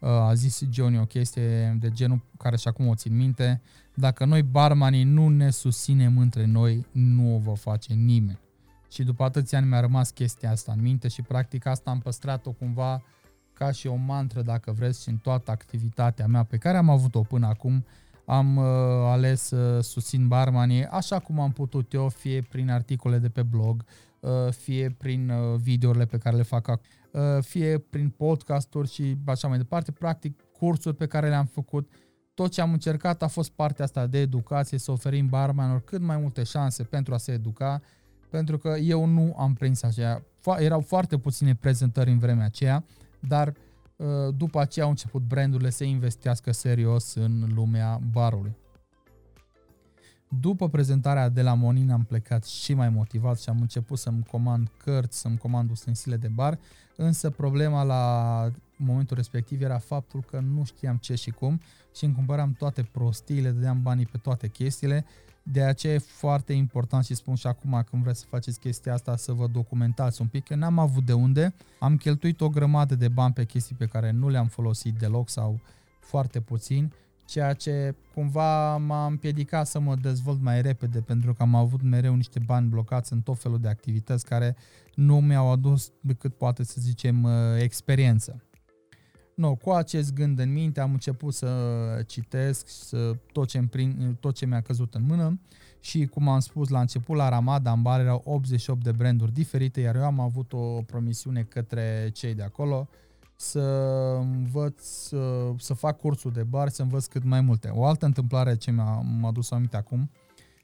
uh, 0.00 0.08
a 0.08 0.34
zis 0.34 0.62
Johnny 0.70 0.98
o 0.98 1.04
chestie 1.04 1.76
de 1.80 1.90
genul 1.90 2.20
care 2.38 2.56
și 2.56 2.68
acum 2.68 2.86
o 2.86 2.94
țin 2.94 3.16
minte, 3.16 3.60
dacă 4.00 4.24
noi 4.24 4.42
barmanii 4.42 5.04
nu 5.04 5.28
ne 5.28 5.50
susținem 5.50 6.18
între 6.18 6.46
noi, 6.46 6.86
nu 6.92 7.34
o 7.34 7.38
va 7.38 7.54
face 7.54 7.92
nimeni. 7.94 8.38
Și 8.90 9.02
după 9.02 9.24
atâția 9.24 9.58
ani 9.58 9.68
mi-a 9.68 9.80
rămas 9.80 10.10
chestia 10.10 10.50
asta 10.50 10.72
în 10.72 10.82
minte 10.82 11.08
și 11.08 11.22
practic 11.22 11.66
asta 11.66 11.90
am 11.90 11.98
păstrat-o 11.98 12.52
cumva 12.52 13.02
ca 13.52 13.70
și 13.70 13.86
o 13.86 13.94
mantră, 13.94 14.42
dacă 14.42 14.72
vreți, 14.72 15.02
și 15.02 15.08
în 15.08 15.16
toată 15.16 15.50
activitatea 15.50 16.26
mea 16.26 16.42
pe 16.42 16.56
care 16.56 16.76
am 16.76 16.90
avut-o 16.90 17.20
până 17.20 17.46
acum, 17.46 17.84
am 18.26 18.56
uh, 18.56 18.64
ales 19.04 19.40
să 19.42 19.74
uh, 19.76 19.82
susțin 19.82 20.28
barmanii 20.28 20.84
așa 20.84 21.18
cum 21.18 21.40
am 21.40 21.52
putut 21.52 21.92
eu, 21.92 22.08
fie 22.08 22.46
prin 22.50 22.70
articole 22.70 23.18
de 23.18 23.28
pe 23.28 23.42
blog, 23.42 23.84
uh, 24.20 24.52
fie 24.52 24.94
prin 24.98 25.30
uh, 25.30 25.58
videourile 25.58 26.04
pe 26.04 26.18
care 26.18 26.36
le 26.36 26.42
fac 26.42 26.68
acum, 26.68 26.84
uh, 27.10 27.42
fie 27.42 27.78
prin 27.78 28.08
podcasturi 28.08 28.90
și 28.90 29.16
așa 29.24 29.48
mai 29.48 29.58
departe, 29.58 29.92
practic 29.92 30.42
cursuri 30.52 30.96
pe 30.96 31.06
care 31.06 31.28
le-am 31.28 31.46
făcut, 31.46 31.90
tot 32.34 32.50
ce 32.50 32.60
am 32.60 32.72
încercat 32.72 33.22
a 33.22 33.26
fost 33.26 33.50
partea 33.50 33.84
asta 33.84 34.06
de 34.06 34.18
educație, 34.18 34.78
să 34.78 34.90
oferim 34.90 35.28
barmanilor 35.28 35.80
cât 35.80 36.00
mai 36.00 36.16
multe 36.16 36.42
șanse 36.42 36.82
pentru 36.82 37.14
a 37.14 37.18
se 37.18 37.32
educa, 37.32 37.80
pentru 38.30 38.58
că 38.58 38.68
eu 38.68 39.04
nu 39.04 39.34
am 39.38 39.54
prins 39.54 39.82
așa. 39.82 40.22
Erau 40.56 40.80
foarte 40.80 41.18
puține 41.18 41.54
prezentări 41.54 42.10
în 42.10 42.18
vremea 42.18 42.44
aceea, 42.44 42.84
dar 43.20 43.54
uh, 43.96 44.06
după 44.36 44.60
aceea 44.60 44.84
au 44.84 44.90
început 44.90 45.22
brandurile 45.22 45.70
să 45.70 45.84
investească 45.84 46.52
serios 46.52 47.14
în 47.14 47.52
lumea 47.54 48.00
barului. 48.12 48.56
După 50.40 50.68
prezentarea 50.68 51.28
de 51.28 51.42
la 51.42 51.54
Monin 51.54 51.90
am 51.90 52.04
plecat 52.04 52.44
și 52.44 52.74
mai 52.74 52.88
motivat 52.88 53.40
și 53.40 53.48
am 53.48 53.60
început 53.60 53.98
să-mi 53.98 54.24
comand 54.30 54.70
cărți, 54.84 55.20
să-mi 55.20 55.38
comand 55.38 55.70
ustensile 55.70 56.16
de 56.16 56.28
bar, 56.28 56.58
însă 56.96 57.30
problema 57.30 57.82
la 57.82 58.50
momentul 58.80 59.16
respectiv 59.16 59.62
era 59.62 59.78
faptul 59.78 60.24
că 60.30 60.40
nu 60.40 60.64
știam 60.64 60.96
ce 60.96 61.14
și 61.14 61.30
cum 61.30 61.60
și 61.94 62.04
îmi 62.04 62.14
cumpăram 62.14 62.52
toate 62.52 62.82
prostiile, 62.82 63.50
dădeam 63.50 63.82
banii 63.82 64.06
pe 64.06 64.18
toate 64.18 64.48
chestiile, 64.48 65.04
de 65.42 65.62
aceea 65.62 65.94
e 65.94 65.98
foarte 65.98 66.52
important 66.52 67.04
și 67.04 67.14
spun 67.14 67.34
și 67.34 67.46
acum 67.46 67.84
când 67.90 68.02
vreți 68.02 68.20
să 68.20 68.26
faceți 68.28 68.60
chestia 68.60 68.92
asta 68.92 69.16
să 69.16 69.32
vă 69.32 69.46
documentați 69.46 70.20
un 70.20 70.26
pic, 70.26 70.44
că 70.44 70.54
n-am 70.54 70.78
avut 70.78 71.04
de 71.04 71.12
unde, 71.12 71.54
am 71.78 71.96
cheltuit 71.96 72.40
o 72.40 72.48
grămadă 72.48 72.94
de 72.94 73.08
bani 73.08 73.32
pe 73.32 73.44
chestii 73.44 73.76
pe 73.76 73.86
care 73.86 74.10
nu 74.10 74.28
le-am 74.28 74.46
folosit 74.46 74.94
deloc 74.94 75.28
sau 75.28 75.60
foarte 76.00 76.40
puțin 76.40 76.92
ceea 77.30 77.52
ce 77.52 77.94
cumva 78.14 78.76
m-a 78.76 79.06
împiedicat 79.06 79.66
să 79.66 79.80
mă 79.80 79.94
dezvolt 79.94 80.42
mai 80.42 80.62
repede 80.62 81.00
pentru 81.00 81.34
că 81.34 81.42
am 81.42 81.54
avut 81.54 81.82
mereu 81.82 82.14
niște 82.14 82.38
bani 82.38 82.68
blocați 82.68 83.12
în 83.12 83.20
tot 83.20 83.38
felul 83.38 83.60
de 83.60 83.68
activități 83.68 84.24
care 84.24 84.56
nu 84.94 85.20
mi-au 85.20 85.50
adus 85.50 85.92
decât 86.00 86.34
poate 86.34 86.64
să 86.64 86.76
zicem 86.80 87.22
uh, 87.22 87.30
experiență. 87.58 88.42
No, 89.40 89.54
cu 89.54 89.70
acest 89.70 90.14
gând 90.14 90.38
în 90.38 90.52
minte 90.52 90.80
am 90.80 90.92
început 90.92 91.34
să 91.34 91.48
citesc 92.06 92.68
să, 92.68 93.16
tot, 93.32 93.48
ce 93.48 93.62
prin, 93.70 94.16
tot 94.20 94.34
ce 94.34 94.46
mi-a 94.46 94.60
căzut 94.60 94.94
în 94.94 95.02
mână 95.06 95.40
și 95.80 96.06
cum 96.06 96.28
am 96.28 96.40
spus 96.40 96.68
la 96.68 96.80
început, 96.80 97.16
la 97.16 97.28
Ramada 97.28 97.72
în 97.72 97.82
bar 97.82 98.00
erau 98.00 98.22
88 98.24 98.82
de 98.82 98.92
branduri 98.92 99.32
diferite, 99.32 99.80
iar 99.80 99.96
eu 99.96 100.04
am 100.04 100.20
avut 100.20 100.52
o 100.52 100.82
promisiune 100.82 101.42
către 101.42 102.10
cei 102.12 102.34
de 102.34 102.42
acolo 102.42 102.88
să 103.36 103.60
învăț, 104.20 104.82
să, 104.82 105.52
să 105.58 105.74
fac 105.74 105.98
cursul 106.00 106.32
de 106.32 106.42
bar, 106.42 106.68
să 106.68 106.82
învăț 106.82 107.06
cât 107.06 107.24
mai 107.24 107.40
multe. 107.40 107.68
O 107.68 107.84
altă 107.84 108.06
întâmplare 108.06 108.56
ce 108.56 108.70
mi-a, 108.70 109.02
m-a 109.20 109.30
dus 109.30 109.50
aminte 109.50 109.76
acum 109.76 110.10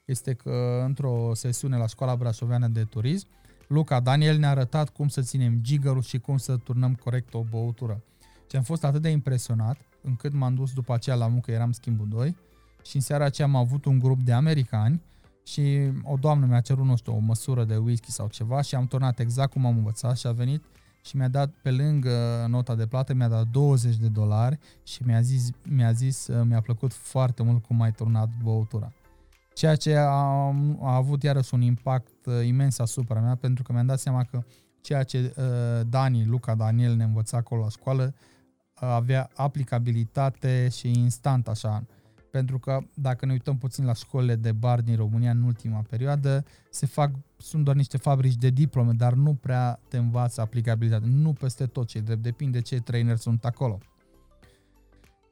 este 0.04 0.34
că 0.34 0.82
într-o 0.84 1.30
sesiune 1.34 1.76
la 1.76 1.86
Școala 1.86 2.16
Brașoveană 2.16 2.68
de 2.68 2.84
Turism, 2.84 3.26
Luca 3.68 4.00
Daniel 4.00 4.38
ne-a 4.38 4.50
arătat 4.50 4.88
cum 4.88 5.08
să 5.08 5.20
ținem 5.20 5.58
gigărul 5.60 6.02
și 6.02 6.18
cum 6.18 6.36
să 6.36 6.56
turnăm 6.56 6.94
corect 6.94 7.34
o 7.34 7.44
băutură. 7.50 8.02
Și 8.50 8.56
am 8.56 8.62
fost 8.62 8.85
atât 8.85 9.02
de 9.02 9.09
impresionat 9.09 9.78
încât 10.02 10.32
m-am 10.32 10.54
dus 10.54 10.72
după 10.72 10.94
aceea 10.94 11.16
la 11.16 11.26
muncă, 11.26 11.50
eram 11.50 11.72
schimbul 11.72 12.06
2 12.09 12.37
și 12.85 12.96
în 12.96 13.02
seara 13.02 13.24
aceea 13.24 13.46
am 13.46 13.56
avut 13.56 13.85
un 13.85 13.98
grup 13.98 14.20
de 14.20 14.32
americani 14.32 15.02
și 15.44 15.78
o 16.02 16.16
doamnă 16.16 16.46
mi-a 16.46 16.61
cerut, 16.61 16.85
nu 16.85 16.96
știu, 16.96 17.14
o 17.14 17.18
măsură 17.18 17.64
de 17.64 17.76
whisky 17.76 18.11
sau 18.11 18.28
ceva 18.28 18.61
și 18.61 18.74
am 18.74 18.87
turnat 18.87 19.18
exact 19.18 19.52
cum 19.52 19.66
am 19.66 19.76
învățat 19.76 20.16
și 20.16 20.26
a 20.26 20.32
venit 20.32 20.62
și 21.02 21.16
mi-a 21.16 21.28
dat 21.28 21.50
pe 21.62 21.70
lângă 21.70 22.46
nota 22.48 22.74
de 22.74 22.87
plată, 22.87 23.14
mi-a 23.14 23.28
dat 23.28 23.46
20 23.46 23.96
de 23.96 24.09
dolari 24.09 24.59
și 24.82 25.02
mi-a 25.04 25.20
zis, 25.20 25.50
mi-a 25.68 25.92
zis, 25.92 26.28
mi-a 26.44 26.61
plăcut 26.61 26.92
foarte 26.92 27.42
mult 27.42 27.64
cum 27.64 27.80
ai 27.80 27.92
turnat 27.92 28.28
băutura. 28.42 28.92
Ceea 29.54 29.76
ce 29.76 29.96
a, 29.96 30.11
a 30.80 30.94
avut 30.94 31.22
iarăși 31.22 31.54
un 31.54 31.61
impact 31.61 32.26
uh, 32.26 32.46
imens 32.46 32.78
asupra 32.78 33.20
mea 33.20 33.35
pentru 33.35 33.62
că 33.62 33.72
mi-am 33.72 33.87
dat 33.87 33.98
seama 33.98 34.24
că 34.24 34.42
ceea 34.80 35.02
ce 35.02 35.35
uh, 35.37 35.87
Dani, 35.88 36.24
Luca 36.24 36.54
Daniel 36.54 36.94
ne 36.94 37.04
învăța 37.04 37.37
acolo 37.37 37.62
la 37.62 37.68
școală 37.68 38.14
uh, 38.14 38.36
avea 38.80 39.30
aplicabilitate 39.34 40.68
și 40.68 40.88
instant 40.88 41.48
așa 41.48 41.84
pentru 42.36 42.58
că 42.58 42.78
dacă 42.94 43.26
ne 43.26 43.32
uităm 43.32 43.58
puțin 43.58 43.84
la 43.84 43.92
școlile 43.92 44.34
de 44.34 44.52
bar 44.52 44.80
din 44.80 44.96
România 44.96 45.30
în 45.30 45.42
ultima 45.42 45.84
perioadă, 45.88 46.44
se 46.70 46.86
fac, 46.86 47.10
sunt 47.36 47.64
doar 47.64 47.76
niște 47.76 47.96
fabrici 47.96 48.34
de 48.34 48.50
diplome, 48.50 48.92
dar 48.92 49.12
nu 49.12 49.34
prea 49.34 49.80
te 49.88 49.96
învață 49.96 50.40
aplicabilitate. 50.40 51.04
Nu 51.06 51.32
peste 51.32 51.66
tot 51.66 51.86
ce 51.86 51.98
drept, 52.00 52.22
depinde 52.22 52.60
ce 52.60 52.80
trainer 52.80 53.16
sunt 53.16 53.44
acolo. 53.44 53.78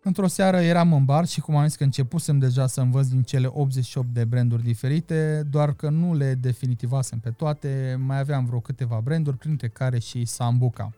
Într-o 0.02 0.26
seară 0.26 0.60
eram 0.60 0.92
în 0.92 1.04
bar 1.04 1.26
și 1.26 1.40
cum 1.40 1.56
am 1.56 1.66
zis 1.66 1.76
că 1.76 1.84
începusem 1.84 2.38
deja 2.38 2.66
să 2.66 2.80
învăț 2.80 3.06
din 3.06 3.22
cele 3.22 3.46
88 3.46 4.08
de 4.08 4.24
branduri 4.24 4.62
diferite, 4.62 5.42
doar 5.50 5.72
că 5.74 5.88
nu 5.90 6.14
le 6.14 6.34
definitivasem 6.34 7.18
pe 7.18 7.30
toate, 7.30 8.00
mai 8.00 8.18
aveam 8.18 8.44
vreo 8.44 8.60
câteva 8.60 9.00
branduri, 9.00 9.36
printre 9.36 9.68
care 9.68 9.98
și 9.98 10.24
Sambuca. 10.24 10.92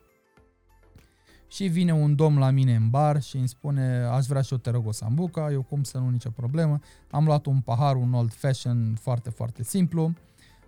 Și 1.49 1.67
vine 1.67 1.93
un 1.93 2.15
domn 2.15 2.39
la 2.39 2.51
mine 2.51 2.75
în 2.75 2.91
bar 2.91 3.23
și 3.23 3.37
îmi 3.37 3.49
spune, 3.49 4.03
aș 4.03 4.27
vrea 4.27 4.43
și 4.43 4.53
eu 4.53 4.59
te 4.59 4.71
rog 4.71 4.87
o 4.87 4.93
sambuca, 4.93 5.51
eu 5.51 5.63
cum 5.63 5.83
să 5.83 5.99
nu, 5.99 6.09
nicio 6.09 6.31
problemă. 6.31 6.79
Am 7.11 7.25
luat 7.25 7.47
un 7.47 7.61
pahar, 7.61 7.97
un 7.97 8.13
old 8.13 8.33
fashion 8.33 8.95
foarte, 9.01 9.31
foarte 9.31 9.63
simplu, 9.63 10.13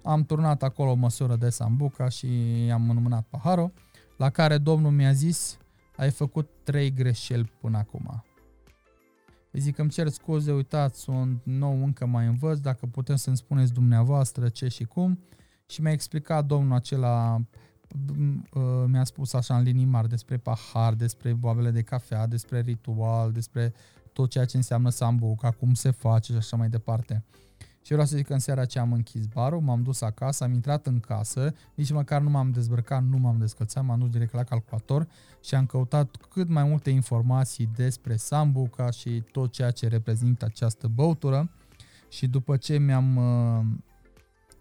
am 0.02 0.24
turnat 0.24 0.62
acolo 0.62 0.90
o 0.90 0.94
măsură 0.94 1.36
de 1.36 1.48
sambuca 1.48 2.08
și 2.08 2.26
am 2.72 2.90
înmânat 2.90 3.26
paharul, 3.30 3.72
la 4.16 4.30
care 4.30 4.58
domnul 4.58 4.90
mi-a 4.90 5.12
zis, 5.12 5.58
ai 5.96 6.10
făcut 6.10 6.48
trei 6.62 6.92
greșeli 6.92 7.52
până 7.60 7.78
acum. 7.78 8.24
Îi 9.50 9.60
zic, 9.60 9.78
îmi 9.78 9.90
cer 9.90 10.08
scuze, 10.08 10.52
uitați, 10.52 11.00
sunt 11.00 11.40
nou, 11.44 11.82
încă 11.82 12.06
mai 12.06 12.26
învăț, 12.26 12.58
dacă 12.58 12.86
putem 12.86 13.16
să-mi 13.16 13.36
spuneți 13.36 13.72
dumneavoastră 13.72 14.48
ce 14.48 14.68
și 14.68 14.84
cum. 14.84 15.18
Și 15.66 15.80
mi-a 15.80 15.92
explicat 15.92 16.44
domnul 16.44 16.76
acela 16.76 17.34
Uh, 17.34 17.58
mi-a 18.86 19.04
spus 19.04 19.32
așa 19.32 19.56
în 19.56 19.62
linii 19.62 19.84
mari 19.84 20.08
despre 20.08 20.36
pahar, 20.36 20.94
despre 20.94 21.32
boabele 21.32 21.70
de 21.70 21.82
cafea, 21.82 22.26
despre 22.26 22.60
ritual, 22.60 23.32
despre 23.32 23.72
tot 24.12 24.30
ceea 24.30 24.44
ce 24.44 24.56
înseamnă 24.56 24.90
sambuca, 24.90 25.50
cum 25.50 25.74
se 25.74 25.90
face 25.90 26.32
și 26.32 26.38
așa 26.38 26.56
mai 26.56 26.68
departe. 26.68 27.24
Și 27.82 27.94
vreau 27.94 28.08
să 28.08 28.16
zic 28.16 28.26
că 28.26 28.32
în 28.32 28.38
seara 28.38 28.60
aceea 28.60 28.84
am 28.84 28.92
închis 28.92 29.26
barul, 29.26 29.60
m-am 29.60 29.82
dus 29.82 30.00
acasă, 30.00 30.44
am 30.44 30.52
intrat 30.52 30.86
în 30.86 31.00
casă, 31.00 31.54
nici 31.74 31.92
măcar 31.92 32.20
nu 32.20 32.30
m-am 32.30 32.50
dezbrăcat, 32.50 33.04
nu 33.04 33.18
m-am 33.18 33.38
descălțat, 33.38 33.84
m-am 33.84 33.98
dus 33.98 34.10
direct 34.10 34.32
la 34.32 34.44
calculator 34.44 35.08
și 35.40 35.54
am 35.54 35.66
căutat 35.66 36.16
cât 36.16 36.48
mai 36.48 36.64
multe 36.64 36.90
informații 36.90 37.70
despre 37.76 38.16
sambuca 38.16 38.90
și 38.90 39.22
tot 39.32 39.52
ceea 39.52 39.70
ce 39.70 39.88
reprezintă 39.88 40.44
această 40.44 40.88
băutură. 40.88 41.50
Și 42.08 42.26
după 42.26 42.56
ce 42.56 42.78
mi-am 42.78 43.16
uh, 43.16 43.66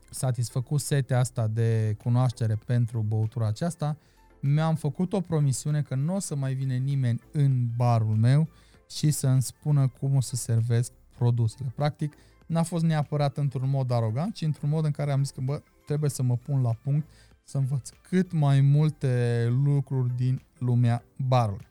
satisfăcut 0.09 0.79
setea 0.79 1.19
asta 1.19 1.47
de 1.47 1.95
cunoaștere 2.03 2.59
pentru 2.65 3.05
băutura 3.07 3.47
aceasta, 3.47 3.97
mi-am 4.39 4.75
făcut 4.75 5.13
o 5.13 5.21
promisiune 5.21 5.81
că 5.81 5.95
nu 5.95 6.15
o 6.15 6.19
să 6.19 6.35
mai 6.35 6.53
vine 6.53 6.75
nimeni 6.75 7.21
în 7.31 7.67
barul 7.75 8.15
meu 8.15 8.47
și 8.89 9.11
să 9.11 9.27
îmi 9.27 9.41
spună 9.41 9.87
cum 9.87 10.15
o 10.15 10.21
să 10.21 10.35
servesc 10.35 10.91
produsele. 11.17 11.71
Practic, 11.75 12.13
n-a 12.45 12.63
fost 12.63 12.83
neapărat 12.83 13.37
într-un 13.37 13.69
mod 13.69 13.91
arogant, 13.91 14.33
ci 14.33 14.41
într-un 14.41 14.69
mod 14.69 14.85
în 14.85 14.91
care 14.91 15.11
am 15.11 15.23
zis 15.23 15.31
că 15.31 15.41
bă, 15.41 15.61
trebuie 15.85 16.09
să 16.09 16.23
mă 16.23 16.35
pun 16.35 16.61
la 16.61 16.73
punct, 16.83 17.07
să 17.43 17.57
învăț 17.57 17.89
cât 18.09 18.31
mai 18.31 18.61
multe 18.61 19.45
lucruri 19.63 20.15
din 20.15 20.41
lumea 20.57 21.03
barului. 21.27 21.67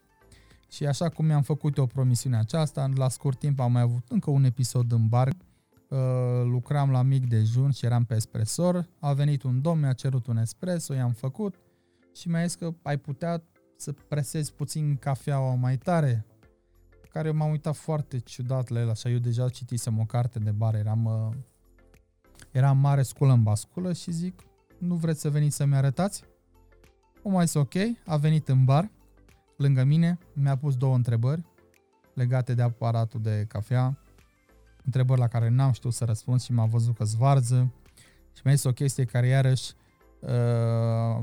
Și 0.69 0.85
așa 0.85 1.09
cum 1.09 1.25
mi-am 1.25 1.41
făcut 1.41 1.77
o 1.77 1.85
promisiune 1.85 2.37
aceasta, 2.37 2.91
la 2.95 3.09
scurt 3.09 3.39
timp 3.39 3.59
am 3.59 3.71
mai 3.71 3.81
avut 3.81 4.03
încă 4.09 4.29
un 4.29 4.43
episod 4.43 4.91
în 4.91 5.07
bar 5.07 5.27
Uh, 5.27 5.46
lucram 6.43 6.91
la 6.91 7.01
mic 7.01 7.27
dejun 7.27 7.71
și 7.71 7.85
eram 7.85 8.05
pe 8.05 8.15
espresor, 8.15 8.89
a 8.99 9.13
venit 9.13 9.43
un 9.43 9.61
domn, 9.61 9.79
mi-a 9.79 9.93
cerut 9.93 10.27
un 10.27 10.37
espresso, 10.37 10.93
i-am 10.93 11.11
făcut 11.11 11.55
și 12.15 12.27
mi-a 12.27 12.45
zis 12.45 12.55
că 12.55 12.73
ai 12.81 12.97
putea 12.97 13.43
să 13.77 13.91
presezi 13.91 14.53
puțin 14.53 14.95
cafeaua 14.95 15.55
mai 15.55 15.77
tare, 15.77 16.25
care 17.09 17.31
m-am 17.31 17.49
uitat 17.49 17.75
foarte 17.75 18.19
ciudat 18.19 18.69
la 18.69 18.79
el, 18.79 18.89
așa, 18.89 19.09
eu 19.09 19.17
deja 19.17 19.49
citisem 19.49 19.99
o 19.99 20.05
carte 20.05 20.39
de 20.39 20.51
bar, 20.51 20.75
eram, 20.75 21.05
uh, 21.05 21.35
eram 22.51 22.77
mare 22.77 23.01
sculă 23.01 23.33
în 23.33 23.43
basculă 23.43 23.93
și 23.93 24.11
zic, 24.11 24.41
nu 24.77 24.95
vreți 24.95 25.21
să 25.21 25.29
veniți 25.29 25.55
să-mi 25.55 25.75
arătați? 25.75 26.23
O 27.23 27.29
mai 27.29 27.45
ok, 27.53 27.73
a 28.05 28.17
venit 28.17 28.47
în 28.47 28.65
bar, 28.65 28.91
lângă 29.57 29.83
mine, 29.83 30.17
mi-a 30.33 30.57
pus 30.57 30.75
două 30.75 30.95
întrebări 30.95 31.45
legate 32.13 32.53
de 32.53 32.61
aparatul 32.61 33.21
de 33.21 33.45
cafea, 33.47 33.97
întrebări 34.87 35.19
la 35.19 35.27
care 35.27 35.49
n-am 35.49 35.71
știut 35.71 35.93
să 35.93 36.05
răspund 36.05 36.41
și 36.41 36.51
m-a 36.51 36.65
văzut 36.65 36.95
că 36.95 37.03
zvarză 37.03 37.73
și 38.35 38.41
mi-a 38.43 38.53
zis 38.53 38.63
o 38.63 38.71
chestie 38.71 39.05
care 39.05 39.27
iarăși 39.27 39.73
uh, 40.19 40.29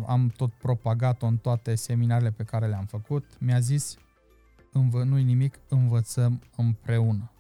am 0.07 0.33
tot 0.37 0.53
propagat-o 0.53 1.27
în 1.27 1.37
toate 1.37 1.75
seminarele 1.75 2.31
pe 2.31 2.43
care 2.43 2.67
le-am 2.67 2.85
făcut. 2.85 3.25
Mi-a 3.39 3.59
zis, 3.61 3.97
învă, 4.73 5.03
nu-i 5.03 5.23
nimic, 5.23 5.59
învățăm 5.69 6.43
împreună. 6.57 7.31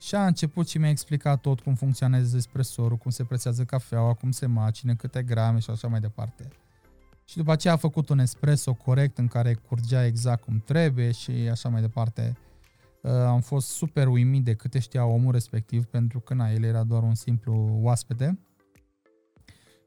Și 0.00 0.14
a 0.14 0.26
început 0.26 0.68
și 0.68 0.78
mi-a 0.78 0.88
explicat 0.88 1.40
tot 1.40 1.60
cum 1.60 1.74
funcționează 1.74 2.36
espresorul, 2.36 2.96
cum 2.96 3.10
se 3.10 3.24
presează 3.24 3.64
cafeaua, 3.64 4.14
cum 4.14 4.30
se 4.30 4.46
macine, 4.46 4.94
câte 4.94 5.22
grame 5.22 5.58
și 5.58 5.70
așa 5.70 5.88
mai 5.88 6.00
departe. 6.00 6.48
Și 7.24 7.36
după 7.36 7.52
aceea 7.52 7.72
a 7.72 7.76
făcut 7.76 8.08
un 8.08 8.18
espresso 8.18 8.74
corect 8.74 9.18
în 9.18 9.26
care 9.26 9.54
curgea 9.54 10.06
exact 10.06 10.42
cum 10.42 10.62
trebuie 10.66 11.10
și 11.10 11.30
așa 11.30 11.68
mai 11.68 11.80
departe. 11.80 12.36
Uh, 13.06 13.12
am 13.12 13.40
fost 13.40 13.68
super 13.68 14.06
uimit 14.06 14.44
de 14.44 14.54
câte 14.54 14.78
știa 14.78 15.04
omul 15.04 15.32
respectiv, 15.32 15.84
pentru 15.84 16.20
că 16.20 16.34
na, 16.34 16.50
el 16.50 16.62
era 16.62 16.84
doar 16.84 17.02
un 17.02 17.14
simplu 17.14 17.78
oaspete. 17.82 18.38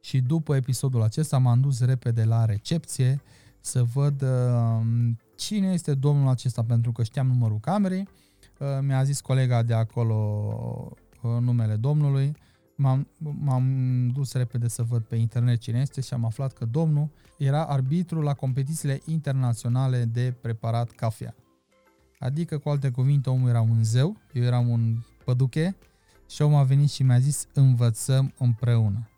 Și 0.02 0.22
după 0.22 0.56
episodul 0.56 1.02
acesta 1.02 1.38
m-am 1.38 1.62
dus 1.62 1.80
repede 1.86 2.24
la 2.24 2.46
recepție 2.46 3.22
să 3.60 3.84
văd 3.84 4.22
uh, 4.22 4.86
cine 5.36 5.72
este 5.72 5.94
domnul 5.94 6.28
acesta, 6.28 6.64
pentru 6.64 6.92
că 6.92 7.04
știam 7.04 7.28
numărul 7.28 7.60
camerei. 7.60 8.08
Uh, 8.60 8.68
mi-a 8.82 9.04
zis 9.04 9.22
colega 9.22 9.64
de 9.64 9.74
acolo 9.74 10.16
uh, 11.22 11.38
numele 11.40 11.76
domnului. 11.76 12.36
M-am, 12.76 13.08
m-am 13.18 14.08
dus 14.14 14.34
repede 14.34 14.68
să 14.68 14.84
văd 14.84 15.04
pe 15.04 15.16
internet 15.16 15.60
cine 15.60 15.80
este 15.80 16.02
și 16.02 16.14
am 16.14 16.26
aflat 16.26 16.54
că 16.54 16.66
domnul 16.66 17.10
era 17.38 17.66
arbitru 17.66 18.22
la 18.22 18.34
competițiile 18.34 19.02
internaționale 19.06 20.06
de 20.06 20.36
preparat 20.42 20.92
cafea. 20.92 21.36
Adică, 22.20 22.58
cu 22.58 22.70
alte 22.70 22.90
cuvinte, 22.90 23.30
omul 23.30 23.50
era 23.50 23.62
un 23.62 23.84
zeu, 23.84 24.18
eu 24.34 24.44
eram 24.44 24.70
un 24.70 24.98
păduche 25.26 25.76
și 26.30 26.42
omul 26.42 26.60
a 26.60 26.64
venit 26.64 26.90
și 26.90 27.04
mi-a 27.04 27.20
zis 27.20 27.48
învățăm 27.54 28.34
împreună. 28.38 29.10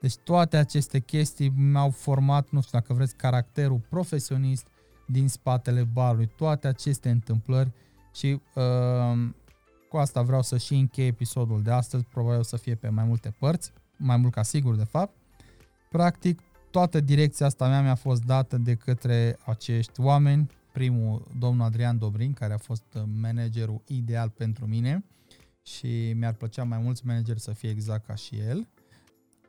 Deci 0.00 0.16
toate 0.16 0.56
aceste 0.56 1.00
chestii 1.00 1.48
mi-au 1.48 1.90
format, 1.90 2.50
nu 2.50 2.60
știu 2.60 2.78
dacă 2.78 2.92
vreți, 2.92 3.16
caracterul 3.16 3.80
profesionist 3.88 4.66
din 5.06 5.28
spatele 5.28 5.82
barului, 5.82 6.30
toate 6.36 6.66
aceste 6.66 7.10
întâmplări 7.10 7.72
și 8.14 8.40
uh, 8.54 9.28
cu 9.88 9.96
asta 9.96 10.22
vreau 10.22 10.42
să 10.42 10.58
și 10.58 10.74
închei 10.74 11.06
episodul 11.06 11.62
de 11.62 11.70
astăzi, 11.70 12.04
probabil 12.04 12.38
o 12.38 12.42
să 12.42 12.56
fie 12.56 12.74
pe 12.74 12.88
mai 12.88 13.04
multe 13.04 13.34
părți, 13.38 13.72
mai 13.96 14.16
mult 14.16 14.32
ca 14.32 14.42
sigur 14.42 14.76
de 14.76 14.84
fapt. 14.84 15.14
Practic, 15.90 16.40
toată 16.70 17.00
direcția 17.00 17.46
asta 17.46 17.68
mea 17.68 17.82
mi-a 17.82 17.94
fost 17.94 18.22
dată 18.24 18.56
de 18.56 18.74
către 18.74 19.38
acești 19.44 20.00
oameni 20.00 20.50
primul, 20.72 21.26
domnul 21.38 21.64
Adrian 21.64 21.98
Dobrin, 21.98 22.32
care 22.32 22.52
a 22.52 22.58
fost 22.58 22.94
uh, 22.94 23.02
managerul 23.20 23.82
ideal 23.86 24.28
pentru 24.28 24.66
mine 24.66 25.04
și 25.62 26.12
mi-ar 26.16 26.32
plăcea 26.32 26.64
mai 26.64 26.78
mulți 26.78 27.06
manageri 27.06 27.40
să 27.40 27.52
fie 27.52 27.70
exact 27.70 28.06
ca 28.06 28.14
și 28.14 28.38
el. 28.38 28.68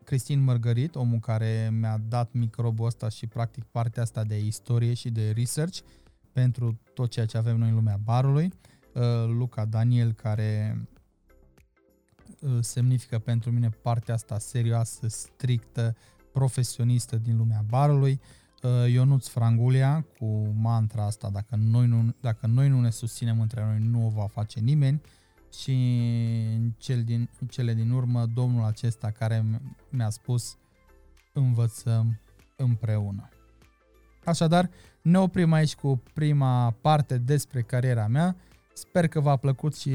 Cristin 0.03 0.43
Mărgărit, 0.43 0.95
omul 0.95 1.19
care 1.19 1.69
mi-a 1.79 1.97
dat 2.07 2.33
microbul 2.33 2.85
ăsta 2.85 3.09
și 3.09 3.27
practic 3.27 3.63
partea 3.63 4.01
asta 4.01 4.23
de 4.23 4.39
istorie 4.39 4.93
și 4.93 5.09
de 5.09 5.31
research, 5.31 5.79
pentru 6.31 6.79
tot 6.93 7.09
ceea 7.09 7.25
ce 7.25 7.37
avem 7.37 7.57
noi 7.57 7.69
în 7.69 7.75
lumea 7.75 7.99
barului. 8.03 8.53
Uh, 8.93 9.03
Luca 9.27 9.65
Daniel, 9.65 10.11
care 10.11 10.81
uh, 12.41 12.57
semnifică 12.59 13.19
pentru 13.19 13.51
mine 13.51 13.69
partea 13.69 14.13
asta 14.13 14.39
serioasă, 14.39 15.07
strictă, 15.07 15.95
profesionistă 16.31 17.15
din 17.15 17.37
lumea 17.37 17.63
barului. 17.67 18.11
Uh, 18.11 18.38
Ionuț 18.67 19.27
Frangulia 19.27 20.05
cu 20.19 20.53
mantra 20.55 21.05
asta, 21.05 21.29
dacă 21.29 21.55
noi 21.55 21.87
nu, 21.87 22.15
dacă 22.21 22.47
noi 22.47 22.69
nu 22.69 22.81
ne 22.81 22.89
susținem 22.89 23.39
între 23.39 23.65
noi, 23.65 23.79
nu 23.79 24.05
o 24.05 24.09
va 24.09 24.27
face 24.27 24.59
nimeni. 24.59 25.01
Și 25.61 25.71
în 26.55 26.71
cel 26.77 27.03
din, 27.03 27.29
cele 27.49 27.73
din 27.73 27.91
urmă, 27.91 28.25
domnul 28.25 28.63
acesta 28.63 29.11
care 29.11 29.45
mi-a 29.89 30.09
spus 30.09 30.57
învățăm 31.33 32.19
împreună. 32.55 33.29
Așadar, 34.25 34.69
ne 35.01 35.19
oprim 35.19 35.51
aici 35.51 35.75
cu 35.75 36.01
prima 36.13 36.71
parte 36.81 37.17
despre 37.17 37.61
cariera 37.61 38.07
mea. 38.07 38.35
Sper 38.73 39.07
că 39.07 39.19
v-a 39.19 39.35
plăcut 39.35 39.75
și 39.75 39.91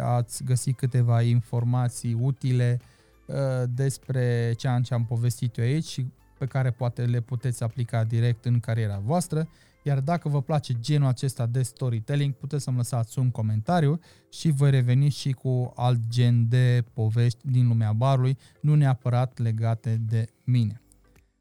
ați 0.00 0.44
găsit 0.44 0.76
câteva 0.76 1.22
informații 1.22 2.12
utile 2.12 2.80
uh, 3.26 3.36
despre 3.68 4.54
ceea 4.56 4.80
ce 4.80 4.94
am 4.94 5.04
povestit 5.04 5.56
eu 5.56 5.64
aici 5.64 5.84
și 5.84 6.06
pe 6.38 6.46
care 6.46 6.70
poate 6.70 7.04
le 7.04 7.20
puteți 7.20 7.62
aplica 7.62 8.04
direct 8.04 8.44
în 8.44 8.60
cariera 8.60 8.98
voastră. 8.98 9.48
Iar 9.82 10.00
dacă 10.00 10.28
vă 10.28 10.42
place 10.42 10.74
genul 10.80 11.08
acesta 11.08 11.46
de 11.46 11.62
storytelling, 11.62 12.34
puteți 12.34 12.62
să-mi 12.62 12.76
lăsați 12.76 13.18
un 13.18 13.30
comentariu 13.30 14.00
și 14.30 14.50
voi 14.50 14.70
reveni 14.70 15.08
și 15.08 15.32
cu 15.32 15.72
alt 15.76 16.00
gen 16.08 16.48
de 16.48 16.84
povești 16.92 17.38
din 17.42 17.68
lumea 17.68 17.92
barului, 17.92 18.38
nu 18.60 18.74
neapărat 18.74 19.38
legate 19.38 19.96
de 20.08 20.26
mine. 20.44 20.82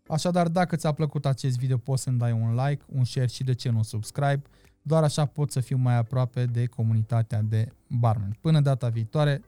Așadar, 0.08 0.48
dacă 0.48 0.76
ți-a 0.76 0.92
plăcut 0.92 1.26
acest 1.26 1.58
video, 1.58 1.78
poți 1.78 2.04
să-mi 2.04 2.18
dai 2.18 2.32
un 2.32 2.56
like, 2.56 2.84
un 2.88 3.04
share 3.04 3.28
și 3.28 3.44
de 3.44 3.54
ce 3.54 3.70
nu 3.70 3.84
subscribe. 3.84 4.42
Doar 4.82 5.04
așa 5.04 5.26
pot 5.26 5.52
să 5.52 5.60
fiu 5.60 5.78
mai 5.78 5.96
aproape 5.96 6.46
de 6.46 6.66
comunitatea 6.66 7.42
de 7.42 7.74
barman. 7.88 8.38
Până 8.42 8.62
data 8.62 8.90
viitoare, 8.90 9.42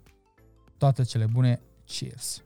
toate 0.77 1.03
cele 1.03 1.25
bune, 1.25 1.59
cheers! 1.85 2.43